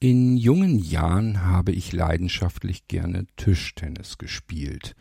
In 0.00 0.36
jungen 0.36 0.78
Jahren 0.78 1.42
habe 1.42 1.72
ich 1.72 1.92
leidenschaftlich 1.92 2.86
gerne 2.86 3.26
Tischtennis 3.36 4.16
gespielt. 4.16 4.94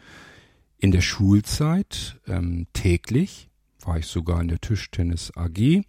In 0.79 0.89
der 0.89 1.01
Schulzeit 1.01 2.19
ähm, 2.25 2.65
täglich 2.73 3.49
war 3.81 3.99
ich 3.99 4.07
sogar 4.07 4.41
in 4.41 4.47
der 4.47 4.59
Tischtennis 4.59 5.31
AG 5.35 5.83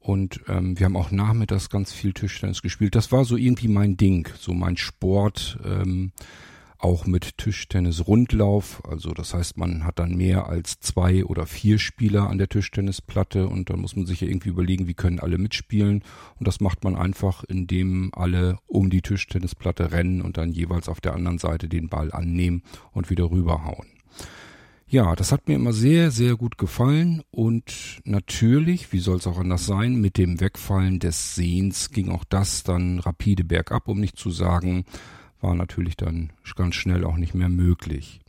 und 0.00 0.40
ähm, 0.48 0.76
wir 0.76 0.86
haben 0.86 0.96
auch 0.96 1.12
nachmittags 1.12 1.70
ganz 1.70 1.92
viel 1.92 2.12
Tischtennis 2.12 2.62
gespielt. 2.62 2.96
Das 2.96 3.12
war 3.12 3.24
so 3.24 3.36
irgendwie 3.36 3.68
mein 3.68 3.96
Ding, 3.96 4.28
so 4.36 4.52
mein 4.52 4.76
Sport. 4.76 5.60
Ähm, 5.64 6.10
auch 6.82 7.06
mit 7.06 7.38
Tischtennis-Rundlauf. 7.38 8.82
Also 8.88 9.12
das 9.12 9.34
heißt, 9.34 9.56
man 9.56 9.84
hat 9.84 9.98
dann 9.98 10.16
mehr 10.16 10.48
als 10.48 10.80
zwei 10.80 11.24
oder 11.24 11.46
vier 11.46 11.78
Spieler 11.78 12.28
an 12.28 12.38
der 12.38 12.48
Tischtennisplatte 12.48 13.46
und 13.48 13.70
dann 13.70 13.80
muss 13.80 13.96
man 13.96 14.06
sich 14.06 14.20
ja 14.20 14.28
irgendwie 14.28 14.48
überlegen, 14.48 14.88
wie 14.88 14.94
können 14.94 15.20
alle 15.20 15.38
mitspielen. 15.38 16.02
Und 16.38 16.48
das 16.48 16.60
macht 16.60 16.84
man 16.84 16.96
einfach, 16.96 17.44
indem 17.44 18.10
alle 18.14 18.58
um 18.66 18.90
die 18.90 19.02
Tischtennisplatte 19.02 19.92
rennen 19.92 20.22
und 20.22 20.36
dann 20.36 20.50
jeweils 20.50 20.88
auf 20.88 21.00
der 21.00 21.14
anderen 21.14 21.38
Seite 21.38 21.68
den 21.68 21.88
Ball 21.88 22.12
annehmen 22.12 22.62
und 22.92 23.10
wieder 23.10 23.30
rüberhauen. 23.30 23.86
Ja, 24.88 25.16
das 25.16 25.32
hat 25.32 25.48
mir 25.48 25.54
immer 25.54 25.72
sehr, 25.72 26.10
sehr 26.10 26.36
gut 26.36 26.58
gefallen 26.58 27.22
und 27.30 28.02
natürlich, 28.04 28.92
wie 28.92 28.98
soll 28.98 29.16
es 29.16 29.26
auch 29.26 29.38
anders 29.38 29.64
sein, 29.64 29.94
mit 29.94 30.18
dem 30.18 30.38
Wegfallen 30.38 30.98
des 30.98 31.34
Sehens 31.34 31.92
ging 31.92 32.10
auch 32.10 32.24
das 32.24 32.62
dann 32.62 32.98
rapide 32.98 33.42
bergab, 33.42 33.88
um 33.88 33.98
nicht 33.98 34.18
zu 34.18 34.30
sagen, 34.30 34.84
war 35.42 35.54
natürlich 35.54 35.96
dann 35.96 36.32
ganz 36.56 36.74
schnell 36.74 37.04
auch 37.04 37.16
nicht 37.16 37.34
mehr 37.34 37.48
möglich. 37.48 38.20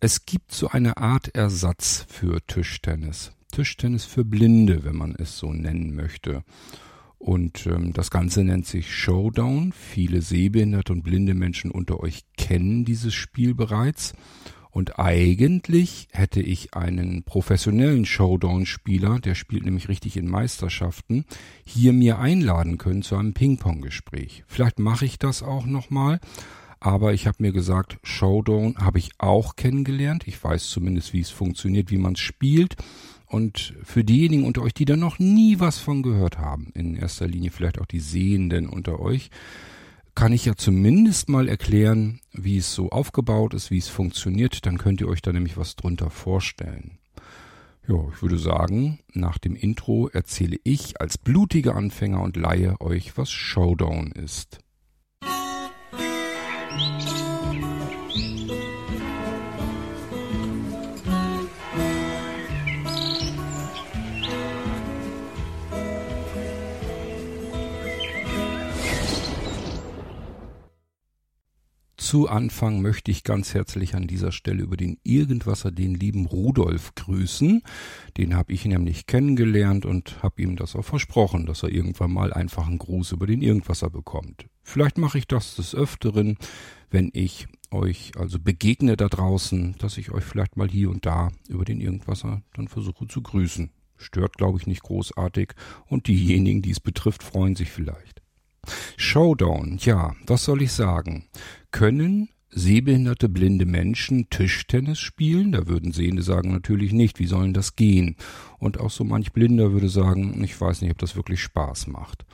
Es 0.00 0.26
gibt 0.26 0.52
so 0.52 0.68
eine 0.68 0.96
Art 0.96 1.34
Ersatz 1.34 2.06
für 2.08 2.40
Tischtennis. 2.46 3.32
Tischtennis 3.50 4.04
für 4.04 4.24
Blinde, 4.24 4.84
wenn 4.84 4.96
man 4.96 5.14
es 5.16 5.38
so 5.38 5.52
nennen 5.52 5.94
möchte. 5.94 6.44
Und 7.18 7.66
ähm, 7.66 7.92
das 7.92 8.10
Ganze 8.10 8.44
nennt 8.44 8.66
sich 8.66 8.94
Showdown. 8.94 9.72
Viele 9.72 10.22
sehbehinderte 10.22 10.92
und 10.92 11.02
blinde 11.02 11.34
Menschen 11.34 11.70
unter 11.72 12.00
euch 12.00 12.22
kennen 12.36 12.84
dieses 12.84 13.12
Spiel 13.14 13.54
bereits. 13.54 14.14
Und 14.70 14.98
eigentlich 14.98 16.08
hätte 16.12 16.40
ich 16.40 16.74
einen 16.74 17.22
professionellen 17.22 18.04
Showdown-Spieler, 18.04 19.18
der 19.18 19.34
spielt 19.34 19.64
nämlich 19.64 19.88
richtig 19.88 20.16
in 20.16 20.28
Meisterschaften, 20.28 21.24
hier 21.64 21.92
mir 21.92 22.18
einladen 22.18 22.78
können 22.78 23.02
zu 23.02 23.16
einem 23.16 23.34
Ping-Pong-Gespräch. 23.34 24.44
Vielleicht 24.46 24.78
mache 24.78 25.04
ich 25.04 25.18
das 25.18 25.42
auch 25.42 25.66
nochmal, 25.66 26.20
aber 26.80 27.12
ich 27.12 27.26
habe 27.26 27.38
mir 27.40 27.52
gesagt, 27.52 27.98
Showdown 28.02 28.76
habe 28.78 28.98
ich 28.98 29.10
auch 29.18 29.56
kennengelernt. 29.56 30.28
Ich 30.28 30.42
weiß 30.42 30.70
zumindest, 30.70 31.12
wie 31.12 31.20
es 31.20 31.30
funktioniert, 31.30 31.90
wie 31.90 31.98
man 31.98 32.12
es 32.12 32.20
spielt. 32.20 32.76
Und 33.26 33.74
für 33.82 34.04
diejenigen 34.04 34.44
unter 34.44 34.62
euch, 34.62 34.74
die 34.74 34.86
da 34.86 34.96
noch 34.96 35.18
nie 35.18 35.60
was 35.60 35.78
von 35.78 36.02
gehört 36.02 36.38
haben, 36.38 36.70
in 36.74 36.96
erster 36.96 37.26
Linie 37.26 37.50
vielleicht 37.50 37.78
auch 37.80 37.86
die 37.86 38.00
Sehenden 38.00 38.68
unter 38.68 39.00
euch, 39.00 39.30
kann 40.18 40.32
ich 40.32 40.46
ja 40.46 40.56
zumindest 40.56 41.28
mal 41.28 41.48
erklären, 41.48 42.18
wie 42.32 42.58
es 42.58 42.74
so 42.74 42.90
aufgebaut 42.90 43.54
ist, 43.54 43.70
wie 43.70 43.78
es 43.78 43.86
funktioniert. 43.86 44.66
Dann 44.66 44.76
könnt 44.76 45.00
ihr 45.00 45.06
euch 45.06 45.22
da 45.22 45.32
nämlich 45.32 45.56
was 45.56 45.76
drunter 45.76 46.10
vorstellen. 46.10 46.98
Ja, 47.86 47.94
ich 48.12 48.20
würde 48.20 48.36
sagen, 48.36 48.98
nach 49.12 49.38
dem 49.38 49.54
Intro 49.54 50.08
erzähle 50.08 50.56
ich 50.64 51.00
als 51.00 51.18
blutiger 51.18 51.76
Anfänger 51.76 52.20
und 52.20 52.36
Laie 52.36 52.80
euch, 52.80 53.16
was 53.16 53.30
Showdown 53.30 54.10
ist. 54.10 54.58
Musik 55.22 57.07
Zu 72.08 72.26
Anfang 72.26 72.80
möchte 72.80 73.10
ich 73.10 73.22
ganz 73.22 73.52
herzlich 73.52 73.94
an 73.94 74.06
dieser 74.06 74.32
Stelle 74.32 74.62
über 74.62 74.78
den 74.78 74.96
Irgendwasser 75.02 75.70
den 75.70 75.94
lieben 75.94 76.24
Rudolf 76.24 76.94
grüßen. 76.94 77.60
Den 78.16 78.34
habe 78.34 78.54
ich 78.54 78.64
nämlich 78.64 79.04
kennengelernt 79.04 79.84
und 79.84 80.22
habe 80.22 80.40
ihm 80.40 80.56
das 80.56 80.74
auch 80.74 80.86
versprochen, 80.86 81.44
dass 81.44 81.64
er 81.64 81.68
irgendwann 81.68 82.10
mal 82.10 82.32
einfach 82.32 82.66
einen 82.66 82.78
Gruß 82.78 83.12
über 83.12 83.26
den 83.26 83.42
Irgendwasser 83.42 83.90
bekommt. 83.90 84.46
Vielleicht 84.62 84.96
mache 84.96 85.18
ich 85.18 85.26
das 85.26 85.56
des 85.56 85.74
Öfteren, 85.74 86.38
wenn 86.88 87.10
ich 87.12 87.46
euch 87.70 88.12
also 88.16 88.38
begegne 88.38 88.96
da 88.96 89.08
draußen, 89.08 89.74
dass 89.78 89.98
ich 89.98 90.10
euch 90.10 90.24
vielleicht 90.24 90.56
mal 90.56 90.70
hier 90.70 90.88
und 90.88 91.04
da 91.04 91.28
über 91.46 91.66
den 91.66 91.82
Irgendwasser 91.82 92.40
dann 92.54 92.68
versuche 92.68 93.06
zu 93.06 93.20
grüßen. 93.20 93.70
Stört, 93.98 94.38
glaube 94.38 94.56
ich, 94.58 94.66
nicht 94.66 94.82
großartig 94.82 95.50
und 95.84 96.06
diejenigen, 96.06 96.62
die 96.62 96.70
es 96.70 96.80
betrifft, 96.80 97.22
freuen 97.22 97.54
sich 97.54 97.68
vielleicht. 97.70 98.22
Showdown, 98.96 99.78
ja, 99.80 100.14
was 100.26 100.44
soll 100.44 100.62
ich 100.62 100.72
sagen? 100.72 101.24
Können 101.70 102.30
sehbehinderte 102.50 103.28
blinde 103.28 103.66
Menschen 103.66 104.30
Tischtennis 104.30 104.98
spielen? 104.98 105.52
Da 105.52 105.66
würden 105.66 105.92
Sehende 105.92 106.22
sagen 106.22 106.50
natürlich 106.50 106.92
nicht, 106.92 107.18
wie 107.18 107.26
sollen 107.26 107.52
das 107.52 107.76
gehen? 107.76 108.16
Und 108.58 108.80
auch 108.80 108.90
so 108.90 109.04
manch 109.04 109.32
Blinder 109.32 109.72
würde 109.72 109.88
sagen, 109.88 110.42
ich 110.42 110.58
weiß 110.58 110.80
nicht, 110.82 110.90
ob 110.90 110.98
das 110.98 111.16
wirklich 111.16 111.42
Spaß 111.42 111.88
macht. 111.88 112.24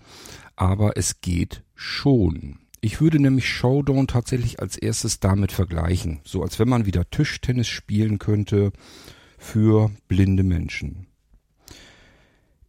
Aber 0.56 0.96
es 0.96 1.20
geht 1.20 1.64
schon. 1.74 2.58
Ich 2.80 3.00
würde 3.00 3.18
nämlich 3.18 3.48
Showdown 3.48 4.06
tatsächlich 4.06 4.60
als 4.60 4.76
erstes 4.76 5.18
damit 5.18 5.52
vergleichen, 5.52 6.20
so 6.24 6.42
als 6.42 6.58
wenn 6.58 6.68
man 6.68 6.86
wieder 6.86 7.08
Tischtennis 7.10 7.66
spielen 7.66 8.18
könnte 8.18 8.72
für 9.38 9.90
blinde 10.06 10.44
Menschen. 10.44 11.06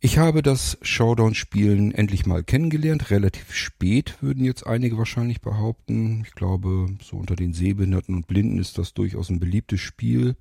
Ich 0.06 0.20
habe 0.20 0.44
das 0.44 0.78
Showdown-Spielen 0.84 1.92
endlich 1.92 2.28
mal 2.28 2.44
kennengelernt, 2.44 3.10
relativ 3.10 3.56
spät, 3.56 4.18
würden 4.22 4.46
jetzt 4.46 4.68
einige 4.68 5.00
wahrscheinlich 5.00 5.42
behaupten. 5.42 6.22
Ich 6.28 6.36
glaube, 6.36 6.86
so 7.02 7.18
unter 7.18 7.36
den 7.36 7.54
Sehbehinderten 7.54 8.14
und 8.14 8.28
Blinden 8.28 8.60
ist 8.60 8.78
das 8.78 8.94
durchaus 8.94 9.32
ein 9.32 9.40
beliebtes 9.40 9.80
Spiel, 9.82 10.36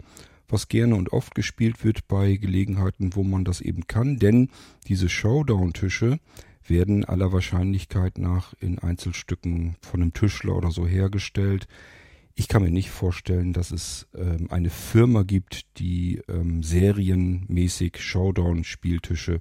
was 0.49 0.69
gerne 0.69 0.97
und 0.97 1.15
oft 1.15 1.35
gespielt 1.35 1.83
wird 1.83 2.07
bei 2.09 2.37
Gelegenheiten, 2.37 3.17
wo 3.17 3.23
man 3.23 3.47
das 3.47 3.63
eben 3.63 3.87
kann, 3.87 4.19
denn 4.19 4.51
diese 4.87 5.09
Showdown-Tische 5.09 6.19
werden 6.67 7.07
aller 7.07 7.33
Wahrscheinlichkeit 7.33 8.19
nach 8.19 8.53
in 8.61 8.79
Einzelstücken 8.79 9.77
von 9.81 10.03
einem 10.03 10.13
Tischler 10.13 10.57
oder 10.57 10.73
so 10.73 10.87
hergestellt. 10.87 11.69
Ich 12.37 12.49
kann 12.49 12.63
mir 12.63 12.71
nicht 12.71 12.91
vorstellen, 12.91 13.53
dass 13.53 13.71
es 13.71 14.09
ähm, 14.15 14.49
eine 14.51 14.71
Firma 14.71 15.23
gibt, 15.23 15.79
die 15.79 16.21
ähm, 16.29 16.65
serienmäßig 16.65 18.01
Showdown-Spieltische 18.01 19.41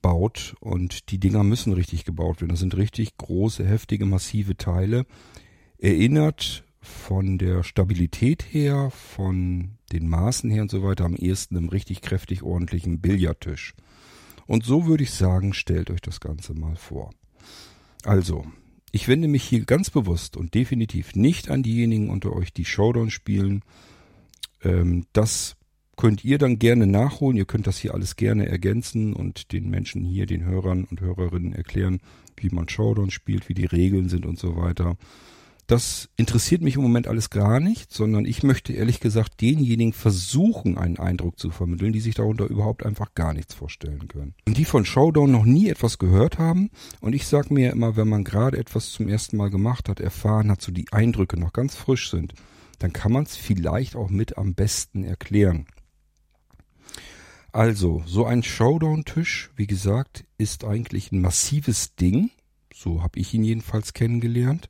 baut 0.00 0.54
und 0.60 1.10
die 1.10 1.18
Dinger 1.18 1.44
müssen 1.44 1.74
richtig 1.74 2.06
gebaut 2.06 2.40
werden. 2.40 2.50
Das 2.50 2.60
sind 2.60 2.76
richtig 2.76 3.18
große, 3.18 3.66
heftige, 3.66 4.06
massive 4.06 4.56
Teile. 4.56 5.04
Erinnert 5.78 6.64
von 6.80 7.36
der 7.36 7.62
Stabilität 7.62 8.46
her, 8.50 8.90
von 8.90 9.72
den 9.92 10.08
Maßen 10.08 10.50
her 10.50 10.62
und 10.62 10.70
so 10.70 10.82
weiter 10.82 11.04
am 11.04 11.14
ehesten 11.14 11.56
einem 11.56 11.68
richtig 11.68 12.00
kräftig 12.00 12.42
ordentlichen 12.42 13.00
Billardtisch. 13.00 13.74
Und 14.46 14.64
so 14.64 14.86
würde 14.86 15.02
ich 15.02 15.10
sagen, 15.10 15.52
stellt 15.52 15.90
euch 15.90 16.00
das 16.00 16.20
Ganze 16.20 16.54
mal 16.54 16.76
vor. 16.76 17.10
Also, 18.04 18.46
ich 18.92 19.08
wende 19.08 19.28
mich 19.28 19.44
hier 19.44 19.64
ganz 19.64 19.90
bewusst 19.90 20.36
und 20.36 20.54
definitiv 20.54 21.14
nicht 21.14 21.50
an 21.50 21.62
diejenigen 21.62 22.10
unter 22.10 22.32
euch, 22.34 22.52
die 22.52 22.64
Showdown 22.64 23.10
spielen. 23.10 23.62
Ähm, 24.62 25.06
das 25.12 25.56
könnt 25.96 26.24
ihr 26.24 26.38
dann 26.38 26.58
gerne 26.58 26.86
nachholen. 26.86 27.36
Ihr 27.36 27.44
könnt 27.44 27.66
das 27.66 27.78
hier 27.78 27.94
alles 27.94 28.16
gerne 28.16 28.48
ergänzen 28.48 29.12
und 29.12 29.52
den 29.52 29.68
Menschen 29.68 30.04
hier, 30.04 30.26
den 30.26 30.44
Hörern 30.44 30.84
und 30.84 31.00
Hörerinnen 31.00 31.52
erklären, 31.52 32.00
wie 32.36 32.48
man 32.48 32.68
Showdown 32.68 33.10
spielt, 33.10 33.48
wie 33.48 33.54
die 33.54 33.66
Regeln 33.66 34.08
sind 34.08 34.26
und 34.26 34.38
so 34.38 34.56
weiter. 34.56 34.96
Das 35.70 36.08
interessiert 36.16 36.62
mich 36.62 36.74
im 36.74 36.82
Moment 36.82 37.06
alles 37.06 37.30
gar 37.30 37.60
nicht, 37.60 37.92
sondern 37.92 38.24
ich 38.24 38.42
möchte 38.42 38.72
ehrlich 38.72 38.98
gesagt 38.98 39.40
denjenigen 39.40 39.92
versuchen, 39.92 40.76
einen 40.76 40.98
Eindruck 40.98 41.38
zu 41.38 41.50
vermitteln, 41.50 41.92
die 41.92 42.00
sich 42.00 42.16
darunter 42.16 42.46
überhaupt 42.46 42.84
einfach 42.84 43.14
gar 43.14 43.32
nichts 43.34 43.54
vorstellen 43.54 44.08
können. 44.08 44.34
Und 44.48 44.56
die 44.56 44.64
von 44.64 44.84
Showdown 44.84 45.30
noch 45.30 45.44
nie 45.44 45.68
etwas 45.68 45.98
gehört 45.98 46.40
haben. 46.40 46.70
Und 47.00 47.12
ich 47.12 47.24
sage 47.28 47.54
mir 47.54 47.70
immer, 47.70 47.94
wenn 47.94 48.08
man 48.08 48.24
gerade 48.24 48.58
etwas 48.58 48.90
zum 48.90 49.06
ersten 49.06 49.36
Mal 49.36 49.48
gemacht 49.48 49.88
hat, 49.88 50.00
erfahren 50.00 50.50
hat, 50.50 50.60
so 50.60 50.72
die 50.72 50.86
Eindrücke 50.90 51.38
noch 51.38 51.52
ganz 51.52 51.76
frisch 51.76 52.10
sind, 52.10 52.34
dann 52.80 52.92
kann 52.92 53.12
man 53.12 53.22
es 53.22 53.36
vielleicht 53.36 53.94
auch 53.94 54.10
mit 54.10 54.38
am 54.38 54.54
besten 54.54 55.04
erklären. 55.04 55.66
Also, 57.52 58.02
so 58.06 58.24
ein 58.24 58.42
Showdown-Tisch, 58.42 59.52
wie 59.54 59.68
gesagt, 59.68 60.24
ist 60.36 60.64
eigentlich 60.64 61.12
ein 61.12 61.20
massives 61.20 61.94
Ding. 61.94 62.32
So 62.74 63.04
habe 63.04 63.20
ich 63.20 63.32
ihn 63.34 63.44
jedenfalls 63.44 63.92
kennengelernt. 63.92 64.68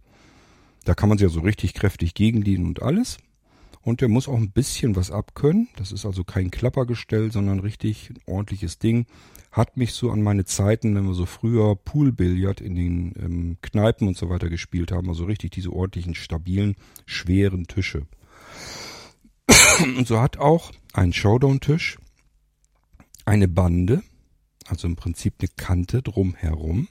Da 0.84 0.94
kann 0.94 1.08
man 1.08 1.18
sich 1.18 1.28
ja 1.28 1.32
so 1.32 1.40
richtig 1.40 1.74
kräftig 1.74 2.14
gegenlehnen 2.14 2.66
und 2.66 2.82
alles. 2.82 3.18
Und 3.82 4.02
der 4.02 4.08
muss 4.08 4.28
auch 4.28 4.36
ein 4.36 4.50
bisschen 4.50 4.94
was 4.94 5.10
abkönnen. 5.10 5.68
Das 5.76 5.90
ist 5.90 6.04
also 6.04 6.22
kein 6.22 6.50
Klappergestell, 6.50 7.32
sondern 7.32 7.60
richtig 7.60 8.10
ein 8.10 8.20
ordentliches 8.26 8.78
Ding. 8.78 9.06
Hat 9.52 9.76
mich 9.76 9.94
so 9.94 10.10
an 10.10 10.22
meine 10.22 10.44
Zeiten, 10.44 10.94
wenn 10.94 11.06
wir 11.06 11.14
so 11.14 11.26
früher 11.26 11.76
Poolbillard 11.76 12.60
in 12.60 12.74
den 12.74 13.14
ähm, 13.18 13.56
Kneipen 13.62 14.06
und 14.06 14.16
so 14.16 14.28
weiter 14.28 14.48
gespielt 14.50 14.92
haben, 14.92 15.08
also 15.08 15.24
richtig 15.24 15.52
diese 15.52 15.72
ordentlichen, 15.72 16.14
stabilen, 16.14 16.76
schweren 17.06 17.66
Tische. 17.66 18.06
Und 19.96 20.06
so 20.06 20.20
hat 20.20 20.36
auch 20.36 20.72
ein 20.92 21.12
Showdown-Tisch 21.12 21.98
eine 23.24 23.48
Bande, 23.48 24.02
also 24.66 24.86
im 24.86 24.96
Prinzip 24.96 25.34
eine 25.38 25.48
Kante 25.56 26.02
drumherum, 26.02 26.88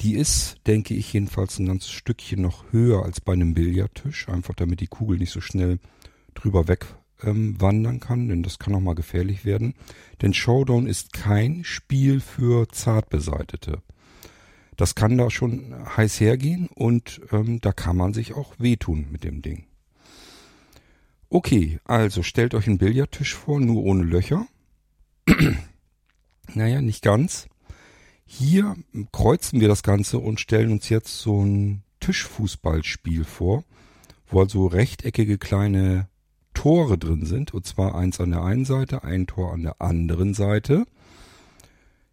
Die 0.00 0.14
ist, 0.14 0.56
denke 0.66 0.94
ich, 0.94 1.12
jedenfalls 1.12 1.58
ein 1.58 1.66
ganzes 1.66 1.90
Stückchen 1.90 2.42
noch 2.42 2.72
höher 2.72 3.04
als 3.04 3.20
bei 3.20 3.32
einem 3.32 3.54
Billardtisch, 3.54 4.28
einfach 4.28 4.54
damit 4.54 4.80
die 4.80 4.86
Kugel 4.86 5.18
nicht 5.18 5.30
so 5.30 5.40
schnell 5.40 5.78
drüber 6.34 6.68
weg 6.68 6.86
ähm, 7.22 7.56
kann, 8.00 8.28
denn 8.28 8.42
das 8.42 8.58
kann 8.58 8.74
auch 8.74 8.80
mal 8.80 8.94
gefährlich 8.94 9.44
werden. 9.44 9.74
Denn 10.20 10.34
Showdown 10.34 10.86
ist 10.86 11.12
kein 11.12 11.64
Spiel 11.64 12.20
für 12.20 12.68
Zartbeseitete. 12.68 13.82
Das 14.76 14.94
kann 14.94 15.16
da 15.16 15.30
schon 15.30 15.74
heiß 15.96 16.20
hergehen 16.20 16.68
und 16.74 17.20
ähm, 17.30 17.60
da 17.60 17.72
kann 17.72 17.96
man 17.96 18.12
sich 18.12 18.34
auch 18.34 18.54
wehtun 18.58 19.06
mit 19.10 19.22
dem 19.22 19.40
Ding. 19.40 19.66
Okay, 21.30 21.78
also 21.84 22.22
stellt 22.22 22.54
euch 22.54 22.66
einen 22.66 22.78
Billardtisch 22.78 23.34
vor, 23.34 23.60
nur 23.60 23.82
ohne 23.84 24.02
Löcher. 24.02 24.46
naja, 26.54 26.80
nicht 26.80 27.02
ganz. 27.02 27.48
Hier 28.26 28.76
kreuzen 29.12 29.60
wir 29.60 29.68
das 29.68 29.82
Ganze 29.82 30.18
und 30.18 30.40
stellen 30.40 30.72
uns 30.72 30.88
jetzt 30.88 31.18
so 31.18 31.44
ein 31.44 31.82
Tischfußballspiel 32.00 33.24
vor, 33.24 33.64
wo 34.26 34.40
also 34.40 34.66
rechteckige 34.66 35.38
kleine 35.38 36.08
Tore 36.54 36.98
drin 36.98 37.26
sind, 37.26 37.52
und 37.52 37.66
zwar 37.66 37.94
eins 37.94 38.20
an 38.20 38.30
der 38.30 38.42
einen 38.42 38.64
Seite, 38.64 39.04
ein 39.04 39.26
Tor 39.26 39.52
an 39.52 39.62
der 39.62 39.80
anderen 39.80 40.34
Seite. 40.34 40.84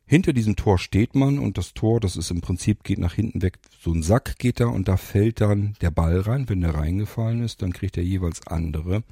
Hinter 0.05 0.33
diesem 0.33 0.57
Tor 0.57 0.77
steht 0.77 1.15
man 1.15 1.39
und 1.39 1.57
das 1.57 1.73
Tor, 1.73 2.01
das 2.01 2.17
ist 2.17 2.31
im 2.31 2.41
Prinzip, 2.41 2.83
geht 2.83 2.99
nach 2.99 3.13
hinten 3.13 3.41
weg, 3.41 3.59
so 3.79 3.93
ein 3.93 4.03
Sack 4.03 4.37
geht 4.39 4.59
da 4.59 4.65
und 4.65 4.89
da 4.89 4.97
fällt 4.97 5.39
dann 5.39 5.75
der 5.79 5.91
Ball 5.91 6.19
rein. 6.19 6.49
Wenn 6.49 6.59
der 6.59 6.75
reingefallen 6.75 7.41
ist, 7.43 7.61
dann 7.61 7.71
kriegt 7.71 7.95
er 7.95 8.03
jeweils 8.03 8.45
andere 8.45 9.03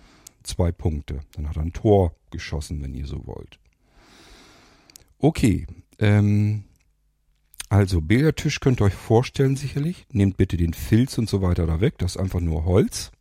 zwei 0.43 0.73
Punkte. 0.73 1.21
Dann 1.33 1.47
hat 1.47 1.55
er 1.55 1.63
ein 1.63 1.73
Tor 1.73 2.15
geschossen, 2.31 2.81
wenn 2.81 2.95
ihr 2.95 3.05
so 3.05 3.25
wollt. 3.25 3.59
Okay, 5.19 5.67
ähm, 5.99 6.65
also 7.69 8.01
Billardtisch 8.01 8.59
könnt 8.59 8.81
ihr 8.81 8.85
euch 8.85 8.93
vorstellen 8.93 9.55
sicherlich. 9.55 10.05
Nehmt 10.11 10.37
bitte 10.37 10.57
den 10.57 10.73
Filz 10.73 11.17
und 11.17 11.29
so 11.29 11.41
weiter 11.41 11.67
da 11.67 11.81
weg, 11.81 11.97
das 11.97 12.15
ist 12.15 12.21
einfach 12.21 12.39
nur 12.39 12.65
Holz. 12.65 13.11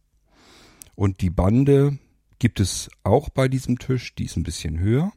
Und 0.94 1.20
die 1.20 1.30
Bande 1.30 1.98
gibt 2.38 2.58
es 2.60 2.90
auch 3.04 3.28
bei 3.28 3.48
diesem 3.48 3.78
Tisch, 3.78 4.14
die 4.14 4.24
ist 4.24 4.36
ein 4.36 4.42
bisschen 4.42 4.78
höher. 4.80 5.12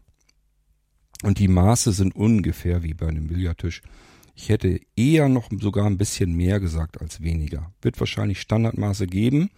Und 1.23 1.39
die 1.39 1.47
Maße 1.47 1.91
sind 1.91 2.15
ungefähr 2.15 2.83
wie 2.83 2.93
bei 2.93 3.07
einem 3.07 3.27
Billardtisch. 3.27 3.81
Ich 4.35 4.49
hätte 4.49 4.79
eher 4.95 5.29
noch 5.29 5.49
sogar 5.59 5.85
ein 5.85 5.97
bisschen 5.97 6.33
mehr 6.33 6.59
gesagt 6.59 6.99
als 6.99 7.21
weniger. 7.21 7.71
Wird 7.81 7.99
wahrscheinlich 7.99 8.41
Standardmaße 8.41 9.07
geben 9.07 9.49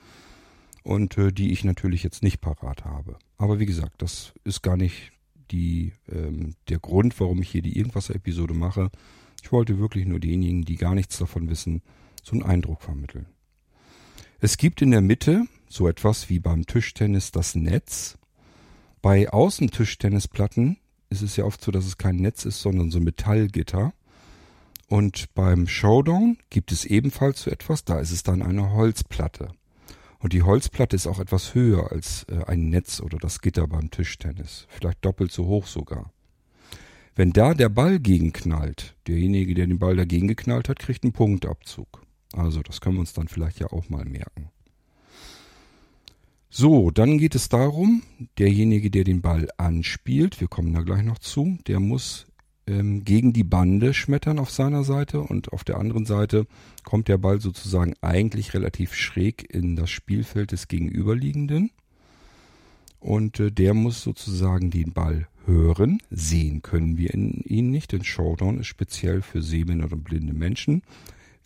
und 0.84 1.18
äh, 1.18 1.32
die 1.32 1.52
ich 1.52 1.64
natürlich 1.64 2.04
jetzt 2.04 2.24
nicht 2.24 2.42
parat 2.42 2.86
habe. 2.86 3.18
Aber 3.38 3.60
wie 3.60 3.66
gesagt, 3.66 4.02
das 4.02 4.34
ist 4.44 4.62
gar 4.62 4.78
nicht 4.78 5.12
die, 5.52 5.94
ähm, 6.12 6.56
der 6.70 6.80
Grund, 6.80 7.20
warum 7.20 7.42
ich 7.42 7.50
hier 7.50 7.62
die 7.62 7.78
Irgendwas-Episode 7.78 8.54
mache. 8.54 8.90
Ich 9.44 9.52
wollte 9.52 9.78
wirklich 9.78 10.06
nur 10.06 10.22
denjenigen, 10.22 10.64
die 10.64 10.78
gar 10.78 10.96
nichts 10.96 11.18
davon 11.18 11.50
wissen, 11.50 11.82
so 12.24 12.32
einen 12.32 12.44
Eindruck 12.44 12.82
vermitteln. 12.82 13.26
Es 14.40 14.58
gibt 14.58 14.82
in 14.82 14.92
der 14.92 15.02
Mitte 15.02 15.44
so 15.68 15.88
etwas 15.90 16.30
wie 16.30 16.40
beim 16.40 16.66
Tischtennis 16.66 17.32
das 17.32 17.54
Netz. 17.54 18.18
Bei 19.02 19.30
Außentischtennisplatten 19.30 20.78
ist 21.10 21.22
es 21.22 21.36
ja 21.36 21.44
oft 21.44 21.62
so, 21.62 21.72
dass 21.72 21.86
es 21.86 21.98
kein 21.98 22.16
Netz 22.16 22.46
ist, 22.46 22.62
sondern 22.62 22.90
so 22.90 23.02
Metallgitter. 23.02 23.94
Und 24.88 25.34
beim 25.34 25.68
Showdown 25.68 26.38
gibt 26.50 26.72
es 26.72 26.86
ebenfalls 26.86 27.42
so 27.44 27.52
etwas, 27.52 27.84
da 27.84 28.00
ist 28.00 28.12
es 28.12 28.24
dann 28.24 28.42
eine 28.42 28.72
Holzplatte. 28.72 29.50
Und 30.20 30.32
die 30.32 30.44
Holzplatte 30.44 30.96
ist 30.96 31.06
auch 31.06 31.20
etwas 31.20 31.54
höher 31.54 31.92
als 31.92 32.24
äh, 32.30 32.46
ein 32.46 32.70
Netz 32.70 33.02
oder 33.02 33.18
das 33.18 33.42
Gitter 33.42 33.68
beim 33.68 33.92
Tischtennis. 33.92 34.68
Vielleicht 34.70 35.04
doppelt 35.04 35.34
so 35.34 35.48
hoch 35.48 35.68
sogar. 35.68 36.14
Wenn 37.16 37.32
da 37.32 37.54
der 37.54 37.70
Ball 37.70 38.00
gegenknallt, 38.00 38.96
derjenige, 39.08 39.54
der 39.54 39.68
den 39.68 39.78
Ball 39.78 39.96
dagegen 39.96 40.28
geknallt 40.28 40.68
hat, 40.68 40.80
kriegt 40.80 41.04
einen 41.04 41.14
Punktabzug. 41.14 42.02
Also 42.34 42.62
das 42.64 42.82
können 42.82 42.96
wir 42.96 43.02
uns 43.02 43.14
dann 43.14 43.28
vielleicht 43.28 43.60
ja 43.60 43.68
auch 43.68 43.90
mal 43.90 44.06
merken. 44.06 44.50
So, 46.50 46.92
dann 46.92 47.18
geht 47.18 47.36
es 47.36 47.50
darum, 47.50 48.04
derjenige, 48.38 48.92
der 48.92 49.04
den 49.04 49.22
Ball 49.22 49.50
anspielt, 49.58 50.40
wir 50.40 50.48
kommen 50.48 50.74
da 50.74 50.82
gleich 50.82 51.04
noch 51.04 51.20
zu, 51.20 51.58
der 51.68 51.80
muss 51.80 52.28
ähm, 52.68 53.04
gegen 53.04 53.34
die 53.34 53.44
Bande 53.44 53.94
schmettern 53.94 54.40
auf 54.40 54.52
seiner 54.52 54.84
Seite 54.84 55.22
und 55.22 55.52
auf 55.52 55.64
der 55.64 55.78
anderen 55.78 56.06
Seite 56.06 56.48
kommt 56.84 57.08
der 57.08 57.18
Ball 57.18 57.42
sozusagen 57.42 57.94
eigentlich 58.02 58.54
relativ 58.54 58.94
schräg 58.94 59.54
in 59.54 59.76
das 59.76 59.90
Spielfeld 59.90 60.52
des 60.52 60.68
Gegenüberliegenden. 60.68 61.72
Und 63.00 63.40
äh, 63.40 63.52
der 63.52 63.74
muss 63.74 64.02
sozusagen 64.02 64.70
den 64.70 64.94
Ball 64.94 65.28
hören. 65.46 66.00
Sehen 66.10 66.62
können 66.62 66.98
wir 66.98 67.14
ihn 67.14 67.70
nicht, 67.70 67.92
denn 67.92 68.04
Showdown 68.04 68.60
ist 68.60 68.68
speziell 68.68 69.22
für 69.22 69.42
sehbehinderte 69.42 69.96
und 69.96 70.04
blinde 70.04 70.34
Menschen. 70.34 70.84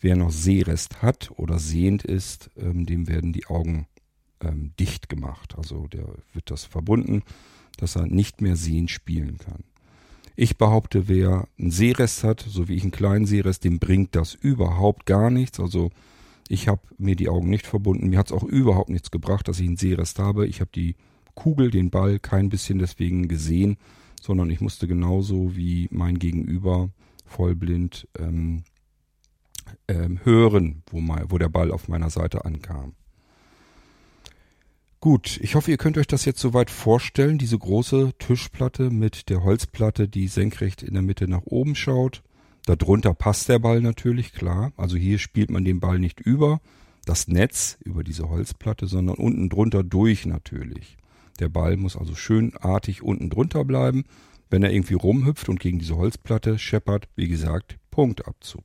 Wer 0.00 0.16
noch 0.16 0.30
Sehrest 0.30 1.02
hat 1.02 1.30
oder 1.36 1.58
sehend 1.58 2.04
ist, 2.04 2.50
ähm, 2.56 2.86
dem 2.86 3.08
werden 3.08 3.32
die 3.32 3.46
Augen 3.46 3.86
ähm, 4.40 4.72
dicht 4.78 5.08
gemacht. 5.08 5.56
Also 5.56 5.86
der 5.88 6.06
wird 6.32 6.50
das 6.50 6.64
verbunden, 6.64 7.22
dass 7.76 7.96
er 7.96 8.06
nicht 8.06 8.40
mehr 8.40 8.56
sehend 8.56 8.90
spielen 8.90 9.38
kann. 9.38 9.64
Ich 10.36 10.56
behaupte, 10.56 11.08
wer 11.08 11.48
einen 11.58 11.72
Sehrest 11.72 12.22
hat, 12.22 12.44
so 12.46 12.68
wie 12.68 12.76
ich 12.76 12.82
einen 12.82 12.92
kleinen 12.92 13.26
Sehrest, 13.26 13.64
dem 13.64 13.80
bringt 13.80 14.14
das 14.14 14.34
überhaupt 14.34 15.04
gar 15.04 15.30
nichts. 15.30 15.58
Also 15.58 15.90
ich 16.48 16.68
habe 16.68 16.80
mir 16.96 17.16
die 17.16 17.28
Augen 17.28 17.50
nicht 17.50 17.66
verbunden. 17.66 18.08
Mir 18.08 18.18
hat 18.18 18.26
es 18.26 18.32
auch 18.32 18.44
überhaupt 18.44 18.88
nichts 18.88 19.10
gebracht, 19.10 19.48
dass 19.48 19.58
ich 19.58 19.66
einen 19.66 19.76
Sehrest 19.76 20.20
habe. 20.20 20.46
Ich 20.46 20.60
habe 20.60 20.70
die 20.72 20.94
Kugel, 21.38 21.70
den 21.70 21.90
Ball 21.90 22.18
kein 22.18 22.48
bisschen 22.48 22.80
deswegen 22.80 23.28
gesehen, 23.28 23.76
sondern 24.20 24.50
ich 24.50 24.60
musste 24.60 24.88
genauso 24.88 25.54
wie 25.54 25.88
mein 25.92 26.18
Gegenüber 26.18 26.90
vollblind 27.26 28.08
ähm, 28.18 28.64
ähm, 29.86 30.18
hören, 30.24 30.82
wo, 30.90 31.00
mal, 31.00 31.26
wo 31.28 31.38
der 31.38 31.48
Ball 31.48 31.70
auf 31.70 31.86
meiner 31.86 32.10
Seite 32.10 32.44
ankam. 32.44 32.94
Gut, 34.98 35.38
ich 35.40 35.54
hoffe, 35.54 35.70
ihr 35.70 35.76
könnt 35.76 35.96
euch 35.96 36.08
das 36.08 36.24
jetzt 36.24 36.40
soweit 36.40 36.70
vorstellen, 36.70 37.38
diese 37.38 37.56
große 37.56 38.14
Tischplatte 38.18 38.90
mit 38.90 39.28
der 39.28 39.44
Holzplatte, 39.44 40.08
die 40.08 40.26
senkrecht 40.26 40.82
in 40.82 40.94
der 40.94 41.04
Mitte 41.04 41.28
nach 41.28 41.42
oben 41.44 41.76
schaut. 41.76 42.24
Darunter 42.66 43.14
passt 43.14 43.48
der 43.48 43.60
Ball 43.60 43.80
natürlich, 43.80 44.32
klar. 44.32 44.72
Also 44.76 44.96
hier 44.96 45.18
spielt 45.18 45.50
man 45.50 45.64
den 45.64 45.78
Ball 45.78 46.00
nicht 46.00 46.18
über 46.18 46.60
das 47.04 47.28
Netz, 47.28 47.78
über 47.84 48.02
diese 48.02 48.28
Holzplatte, 48.28 48.88
sondern 48.88 49.18
unten 49.18 49.48
drunter 49.48 49.84
durch 49.84 50.26
natürlich. 50.26 50.98
Der 51.38 51.48
Ball 51.48 51.76
muss 51.76 51.96
also 51.96 52.14
schön 52.14 52.56
artig 52.56 53.02
unten 53.02 53.30
drunter 53.30 53.64
bleiben. 53.64 54.04
Wenn 54.50 54.62
er 54.62 54.72
irgendwie 54.72 54.94
rumhüpft 54.94 55.48
und 55.48 55.60
gegen 55.60 55.78
diese 55.78 55.96
Holzplatte 55.96 56.58
scheppert, 56.58 57.08
wie 57.16 57.28
gesagt, 57.28 57.78
Punktabzug. 57.90 58.64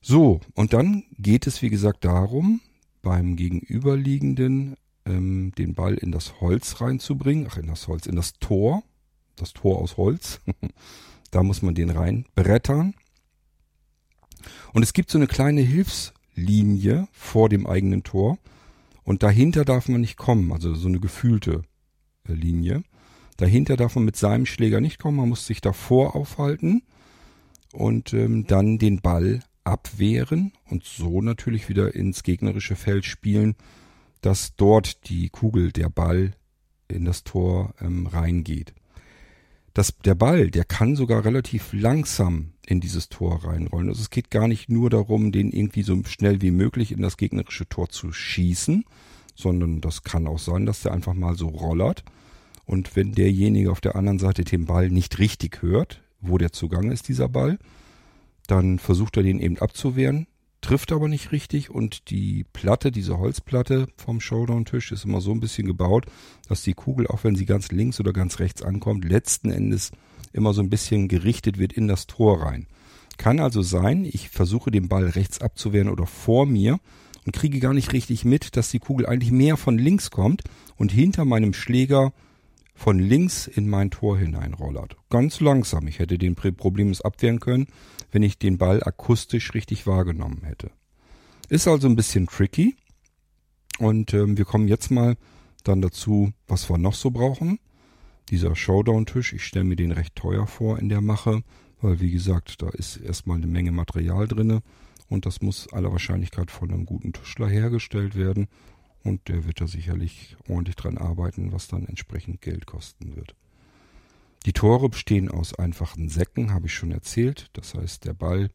So, 0.00 0.40
und 0.54 0.72
dann 0.72 1.04
geht 1.18 1.46
es, 1.46 1.60
wie 1.62 1.70
gesagt, 1.70 2.04
darum, 2.04 2.60
beim 3.02 3.36
Gegenüberliegenden 3.36 4.76
ähm, 5.04 5.52
den 5.58 5.74
Ball 5.74 5.94
in 5.94 6.12
das 6.12 6.40
Holz 6.40 6.80
reinzubringen. 6.80 7.48
Ach, 7.50 7.56
in 7.56 7.66
das 7.66 7.88
Holz, 7.88 8.06
in 8.06 8.16
das 8.16 8.34
Tor. 8.34 8.82
Das 9.36 9.52
Tor 9.52 9.78
aus 9.78 9.96
Holz. 9.96 10.40
da 11.30 11.42
muss 11.42 11.62
man 11.62 11.74
den 11.74 11.90
reinbrettern. 11.90 12.94
Und 14.72 14.82
es 14.82 14.92
gibt 14.92 15.10
so 15.10 15.18
eine 15.18 15.26
kleine 15.26 15.60
Hilfslinie 15.60 17.08
vor 17.12 17.48
dem 17.48 17.66
eigenen 17.66 18.02
Tor. 18.02 18.38
Und 19.08 19.22
dahinter 19.22 19.64
darf 19.64 19.88
man 19.88 20.02
nicht 20.02 20.18
kommen, 20.18 20.52
also 20.52 20.74
so 20.74 20.86
eine 20.86 21.00
gefühlte 21.00 21.62
äh, 22.28 22.34
Linie. 22.34 22.82
Dahinter 23.38 23.78
darf 23.78 23.94
man 23.94 24.04
mit 24.04 24.16
seinem 24.16 24.44
Schläger 24.44 24.82
nicht 24.82 24.98
kommen, 24.98 25.16
man 25.16 25.30
muss 25.30 25.46
sich 25.46 25.62
davor 25.62 26.14
aufhalten 26.14 26.82
und 27.72 28.12
ähm, 28.12 28.46
dann 28.46 28.76
den 28.76 29.00
Ball 29.00 29.40
abwehren 29.64 30.52
und 30.66 30.84
so 30.84 31.22
natürlich 31.22 31.70
wieder 31.70 31.94
ins 31.94 32.22
gegnerische 32.22 32.76
Feld 32.76 33.06
spielen, 33.06 33.54
dass 34.20 34.56
dort 34.56 35.08
die 35.08 35.30
Kugel, 35.30 35.72
der 35.72 35.88
Ball 35.88 36.32
in 36.86 37.06
das 37.06 37.24
Tor 37.24 37.72
ähm, 37.80 38.08
reingeht. 38.08 38.74
Das, 39.78 39.96
der 40.04 40.16
Ball, 40.16 40.50
der 40.50 40.64
kann 40.64 40.96
sogar 40.96 41.24
relativ 41.24 41.72
langsam 41.72 42.50
in 42.66 42.80
dieses 42.80 43.10
Tor 43.10 43.44
reinrollen. 43.44 43.90
Also 43.90 44.00
es 44.00 44.10
geht 44.10 44.28
gar 44.28 44.48
nicht 44.48 44.68
nur 44.68 44.90
darum, 44.90 45.30
den 45.30 45.52
irgendwie 45.52 45.84
so 45.84 46.02
schnell 46.02 46.42
wie 46.42 46.50
möglich 46.50 46.90
in 46.90 47.00
das 47.00 47.16
gegnerische 47.16 47.68
Tor 47.68 47.88
zu 47.88 48.10
schießen, 48.10 48.84
sondern 49.36 49.80
das 49.80 50.02
kann 50.02 50.26
auch 50.26 50.40
sein, 50.40 50.66
dass 50.66 50.82
der 50.82 50.90
einfach 50.90 51.14
mal 51.14 51.36
so 51.36 51.46
rollert. 51.46 52.02
Und 52.64 52.96
wenn 52.96 53.12
derjenige 53.12 53.70
auf 53.70 53.80
der 53.80 53.94
anderen 53.94 54.18
Seite 54.18 54.42
den 54.42 54.64
Ball 54.64 54.90
nicht 54.90 55.20
richtig 55.20 55.62
hört, 55.62 56.02
wo 56.20 56.38
der 56.38 56.50
Zugang 56.50 56.90
ist, 56.90 57.06
dieser 57.06 57.28
Ball, 57.28 57.56
dann 58.48 58.80
versucht 58.80 59.16
er 59.16 59.22
den 59.22 59.38
eben 59.38 59.58
abzuwehren, 59.58 60.26
trifft 60.68 60.92
aber 60.92 61.08
nicht 61.08 61.32
richtig 61.32 61.70
und 61.70 62.10
die 62.10 62.44
Platte, 62.52 62.92
diese 62.92 63.16
Holzplatte 63.16 63.86
vom 63.96 64.20
Showdown-Tisch 64.20 64.92
ist 64.92 65.06
immer 65.06 65.22
so 65.22 65.30
ein 65.30 65.40
bisschen 65.40 65.66
gebaut, 65.66 66.04
dass 66.46 66.60
die 66.60 66.74
Kugel, 66.74 67.06
auch 67.06 67.24
wenn 67.24 67.36
sie 67.36 67.46
ganz 67.46 67.70
links 67.70 68.00
oder 68.00 68.12
ganz 68.12 68.38
rechts 68.38 68.60
ankommt, 68.60 69.06
letzten 69.06 69.50
Endes 69.50 69.92
immer 70.34 70.52
so 70.52 70.60
ein 70.60 70.68
bisschen 70.68 71.08
gerichtet 71.08 71.58
wird 71.58 71.72
in 71.72 71.88
das 71.88 72.06
Tor 72.06 72.42
rein. 72.42 72.66
Kann 73.16 73.40
also 73.40 73.62
sein, 73.62 74.04
ich 74.04 74.28
versuche 74.28 74.70
den 74.70 74.88
Ball 74.90 75.06
rechts 75.06 75.40
abzuwehren 75.40 75.88
oder 75.88 76.04
vor 76.04 76.44
mir 76.44 76.80
und 77.24 77.32
kriege 77.32 77.60
gar 77.60 77.72
nicht 77.72 77.94
richtig 77.94 78.26
mit, 78.26 78.54
dass 78.54 78.70
die 78.70 78.78
Kugel 78.78 79.06
eigentlich 79.06 79.32
mehr 79.32 79.56
von 79.56 79.78
links 79.78 80.10
kommt 80.10 80.42
und 80.76 80.92
hinter 80.92 81.24
meinem 81.24 81.54
Schläger 81.54 82.12
von 82.74 82.98
links 82.98 83.46
in 83.46 83.70
mein 83.70 83.90
Tor 83.90 84.18
hineinrollert. 84.18 84.96
Ganz 85.08 85.40
langsam. 85.40 85.88
Ich 85.88 85.98
hätte 85.98 86.18
den 86.18 86.34
problemlos 86.34 87.00
abwehren 87.00 87.40
können, 87.40 87.68
wenn 88.10 88.22
ich 88.22 88.38
den 88.38 88.58
Ball 88.58 88.82
akustisch 88.82 89.54
richtig 89.54 89.86
wahrgenommen 89.86 90.42
hätte. 90.44 90.70
Ist 91.48 91.68
also 91.68 91.88
ein 91.88 91.96
bisschen 91.96 92.26
tricky. 92.26 92.76
Und 93.78 94.12
ähm, 94.12 94.36
wir 94.36 94.44
kommen 94.44 94.68
jetzt 94.68 94.90
mal 94.90 95.16
dann 95.64 95.80
dazu, 95.80 96.32
was 96.46 96.68
wir 96.68 96.78
noch 96.78 96.94
so 96.94 97.10
brauchen. 97.10 97.58
Dieser 98.30 98.54
Showdown-Tisch, 98.54 99.32
ich 99.32 99.44
stelle 99.44 99.64
mir 99.64 99.76
den 99.76 99.92
recht 99.92 100.14
teuer 100.14 100.46
vor 100.46 100.78
in 100.78 100.88
der 100.88 101.00
Mache, 101.00 101.42
weil 101.80 102.00
wie 102.00 102.10
gesagt, 102.10 102.60
da 102.60 102.68
ist 102.68 102.96
erstmal 102.96 103.38
eine 103.38 103.46
Menge 103.46 103.72
Material 103.72 104.28
drinne 104.28 104.62
und 105.08 105.24
das 105.24 105.40
muss 105.40 105.72
aller 105.72 105.92
Wahrscheinlichkeit 105.92 106.50
von 106.50 106.70
einem 106.70 106.84
guten 106.84 107.12
Tischler 107.12 107.48
hergestellt 107.48 108.16
werden 108.16 108.48
und 109.04 109.28
der 109.28 109.46
wird 109.46 109.60
da 109.60 109.66
sicherlich 109.66 110.36
ordentlich 110.48 110.76
dran 110.76 110.98
arbeiten, 110.98 111.52
was 111.52 111.68
dann 111.68 111.86
entsprechend 111.86 112.42
Geld 112.42 112.66
kosten 112.66 113.16
wird. 113.16 113.34
Die 114.46 114.52
Tore 114.52 114.88
bestehen 114.88 115.30
aus 115.30 115.54
einfachen 115.54 116.08
Säcken, 116.08 116.52
habe 116.52 116.66
ich 116.66 116.74
schon 116.74 116.92
erzählt. 116.92 117.50
Das 117.52 117.74
heißt, 117.74 118.04
der 118.04 118.14
Ball 118.14 118.50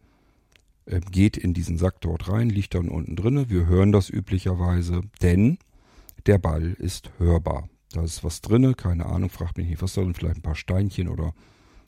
äh, 0.85 0.99
geht 0.99 1.37
in 1.37 1.53
diesen 1.53 1.77
Sack 1.77 2.01
dort 2.01 2.29
rein, 2.29 2.49
liegt 2.49 2.73
dann 2.73 2.89
unten 2.89 3.15
drinne. 3.15 3.49
Wir 3.49 3.65
hören 3.67 3.91
das 3.91 4.09
üblicherweise, 4.09 5.01
denn 5.21 5.57
der 6.25 6.37
Ball 6.37 6.73
ist 6.73 7.11
hörbar. 7.17 7.69
Da 7.91 8.03
ist 8.03 8.23
was 8.23 8.41
drinne, 8.41 8.73
keine 8.73 9.05
Ahnung, 9.05 9.29
fragt 9.29 9.57
mich 9.57 9.67
nicht, 9.67 9.81
was 9.81 9.93
soll 9.93 10.05
denn, 10.05 10.15
vielleicht 10.15 10.37
ein 10.37 10.41
paar 10.41 10.55
Steinchen 10.55 11.07
oder 11.07 11.33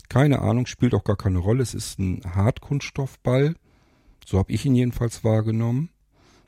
keine 0.08 0.40
Ahnung, 0.40 0.68
spielt 0.68 0.94
auch 0.94 1.04
gar 1.04 1.18
keine 1.18 1.40
Rolle. 1.40 1.64
Es 1.64 1.74
ist 1.74 1.98
ein 1.98 2.22
Hartkunststoffball, 2.24 3.56
so 4.24 4.38
habe 4.38 4.52
ich 4.52 4.66
ihn 4.66 4.76
jedenfalls 4.76 5.24
wahrgenommen. 5.24 5.90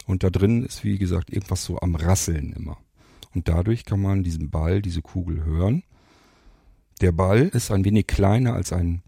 Und 0.06 0.24
da 0.24 0.30
drin 0.30 0.64
ist, 0.64 0.84
wie 0.84 0.98
gesagt, 0.98 1.32
irgendwas 1.32 1.66
so 1.66 1.80
am 1.80 1.96
Rasseln 1.96 2.54
immer. 2.54 2.78
Und 3.34 3.50
dadurch 3.50 3.84
kann 3.84 4.02
man 4.02 4.24
diesen 4.24 4.50
Ball, 4.50 4.82
diese 4.82 5.02
Kugel 5.02 5.44
hören. 5.44 5.84
Der 7.02 7.12
Ball 7.12 7.50
ist 7.50 7.70
ein 7.70 7.86
wenig 7.86 8.08
kleiner 8.08 8.54
als 8.54 8.74
ein 8.74 9.04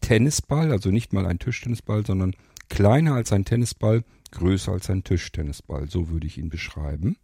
Tennisball, 0.00 0.72
also 0.72 0.90
nicht 0.90 1.12
mal 1.12 1.26
ein 1.26 1.38
Tischtennisball, 1.38 2.04
sondern 2.04 2.34
kleiner 2.68 3.14
als 3.14 3.32
ein 3.32 3.44
Tennisball, 3.44 4.02
größer 4.32 4.72
als 4.72 4.90
ein 4.90 5.04
Tischtennisball. 5.04 5.88
So 5.88 6.08
würde 6.08 6.26
ich 6.26 6.38
ihn 6.38 6.48
beschreiben. 6.48 7.16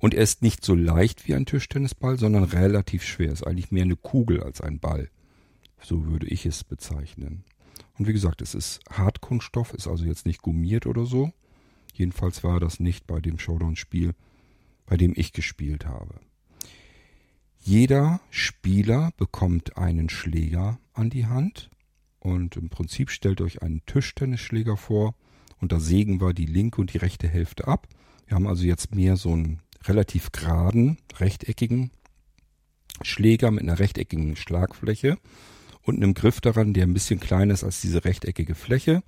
Und 0.00 0.14
er 0.14 0.22
ist 0.22 0.42
nicht 0.42 0.64
so 0.64 0.74
leicht 0.74 1.28
wie 1.28 1.34
ein 1.34 1.46
Tischtennisball, 1.46 2.18
sondern 2.18 2.42
relativ 2.44 3.04
schwer. 3.04 3.32
Ist 3.32 3.46
eigentlich 3.46 3.70
mehr 3.70 3.84
eine 3.84 3.96
Kugel 3.96 4.42
als 4.42 4.60
ein 4.60 4.80
Ball. 4.80 5.08
So 5.80 6.06
würde 6.06 6.26
ich 6.26 6.44
es 6.44 6.64
bezeichnen. 6.64 7.44
Und 7.98 8.08
wie 8.08 8.12
gesagt, 8.12 8.42
es 8.42 8.54
ist 8.54 8.80
Hartkunststoff, 8.90 9.74
ist 9.74 9.86
also 9.86 10.04
jetzt 10.04 10.26
nicht 10.26 10.42
gummiert 10.42 10.86
oder 10.86 11.06
so. 11.06 11.32
Jedenfalls 11.94 12.42
war 12.42 12.58
das 12.58 12.80
nicht 12.80 13.06
bei 13.06 13.20
dem 13.20 13.38
Showdown-Spiel, 13.38 14.14
bei 14.86 14.96
dem 14.96 15.12
ich 15.14 15.32
gespielt 15.32 15.86
habe. 15.86 16.14
Jeder 17.64 18.20
Spieler 18.30 19.12
bekommt 19.16 19.76
einen 19.76 20.08
Schläger 20.08 20.78
an 20.92 21.10
die 21.10 21.26
Hand 21.26 21.70
und 22.18 22.56
im 22.56 22.68
Prinzip 22.68 23.10
stellt 23.10 23.40
euch 23.40 23.62
einen 23.62 23.84
Tischtennisschläger 23.86 24.76
vor 24.76 25.14
und 25.60 25.72
da 25.72 25.80
sägen 25.80 26.20
wir 26.20 26.34
die 26.34 26.46
linke 26.46 26.80
und 26.80 26.92
die 26.92 26.98
rechte 26.98 27.28
Hälfte 27.28 27.68
ab 27.68 27.88
wir 28.32 28.36
haben 28.36 28.46
also 28.46 28.64
jetzt 28.64 28.94
mehr 28.94 29.18
so 29.18 29.32
einen 29.34 29.60
relativ 29.84 30.32
geraden, 30.32 30.96
rechteckigen 31.18 31.90
Schläger 33.02 33.50
mit 33.50 33.62
einer 33.62 33.78
rechteckigen 33.78 34.36
Schlagfläche 34.36 35.18
und 35.82 35.96
einem 35.96 36.14
Griff 36.14 36.40
daran, 36.40 36.72
der 36.72 36.84
ein 36.84 36.94
bisschen 36.94 37.20
kleiner 37.20 37.52
ist 37.52 37.62
als 37.62 37.82
diese 37.82 38.06
rechteckige 38.06 38.54
Fläche. 38.54 39.02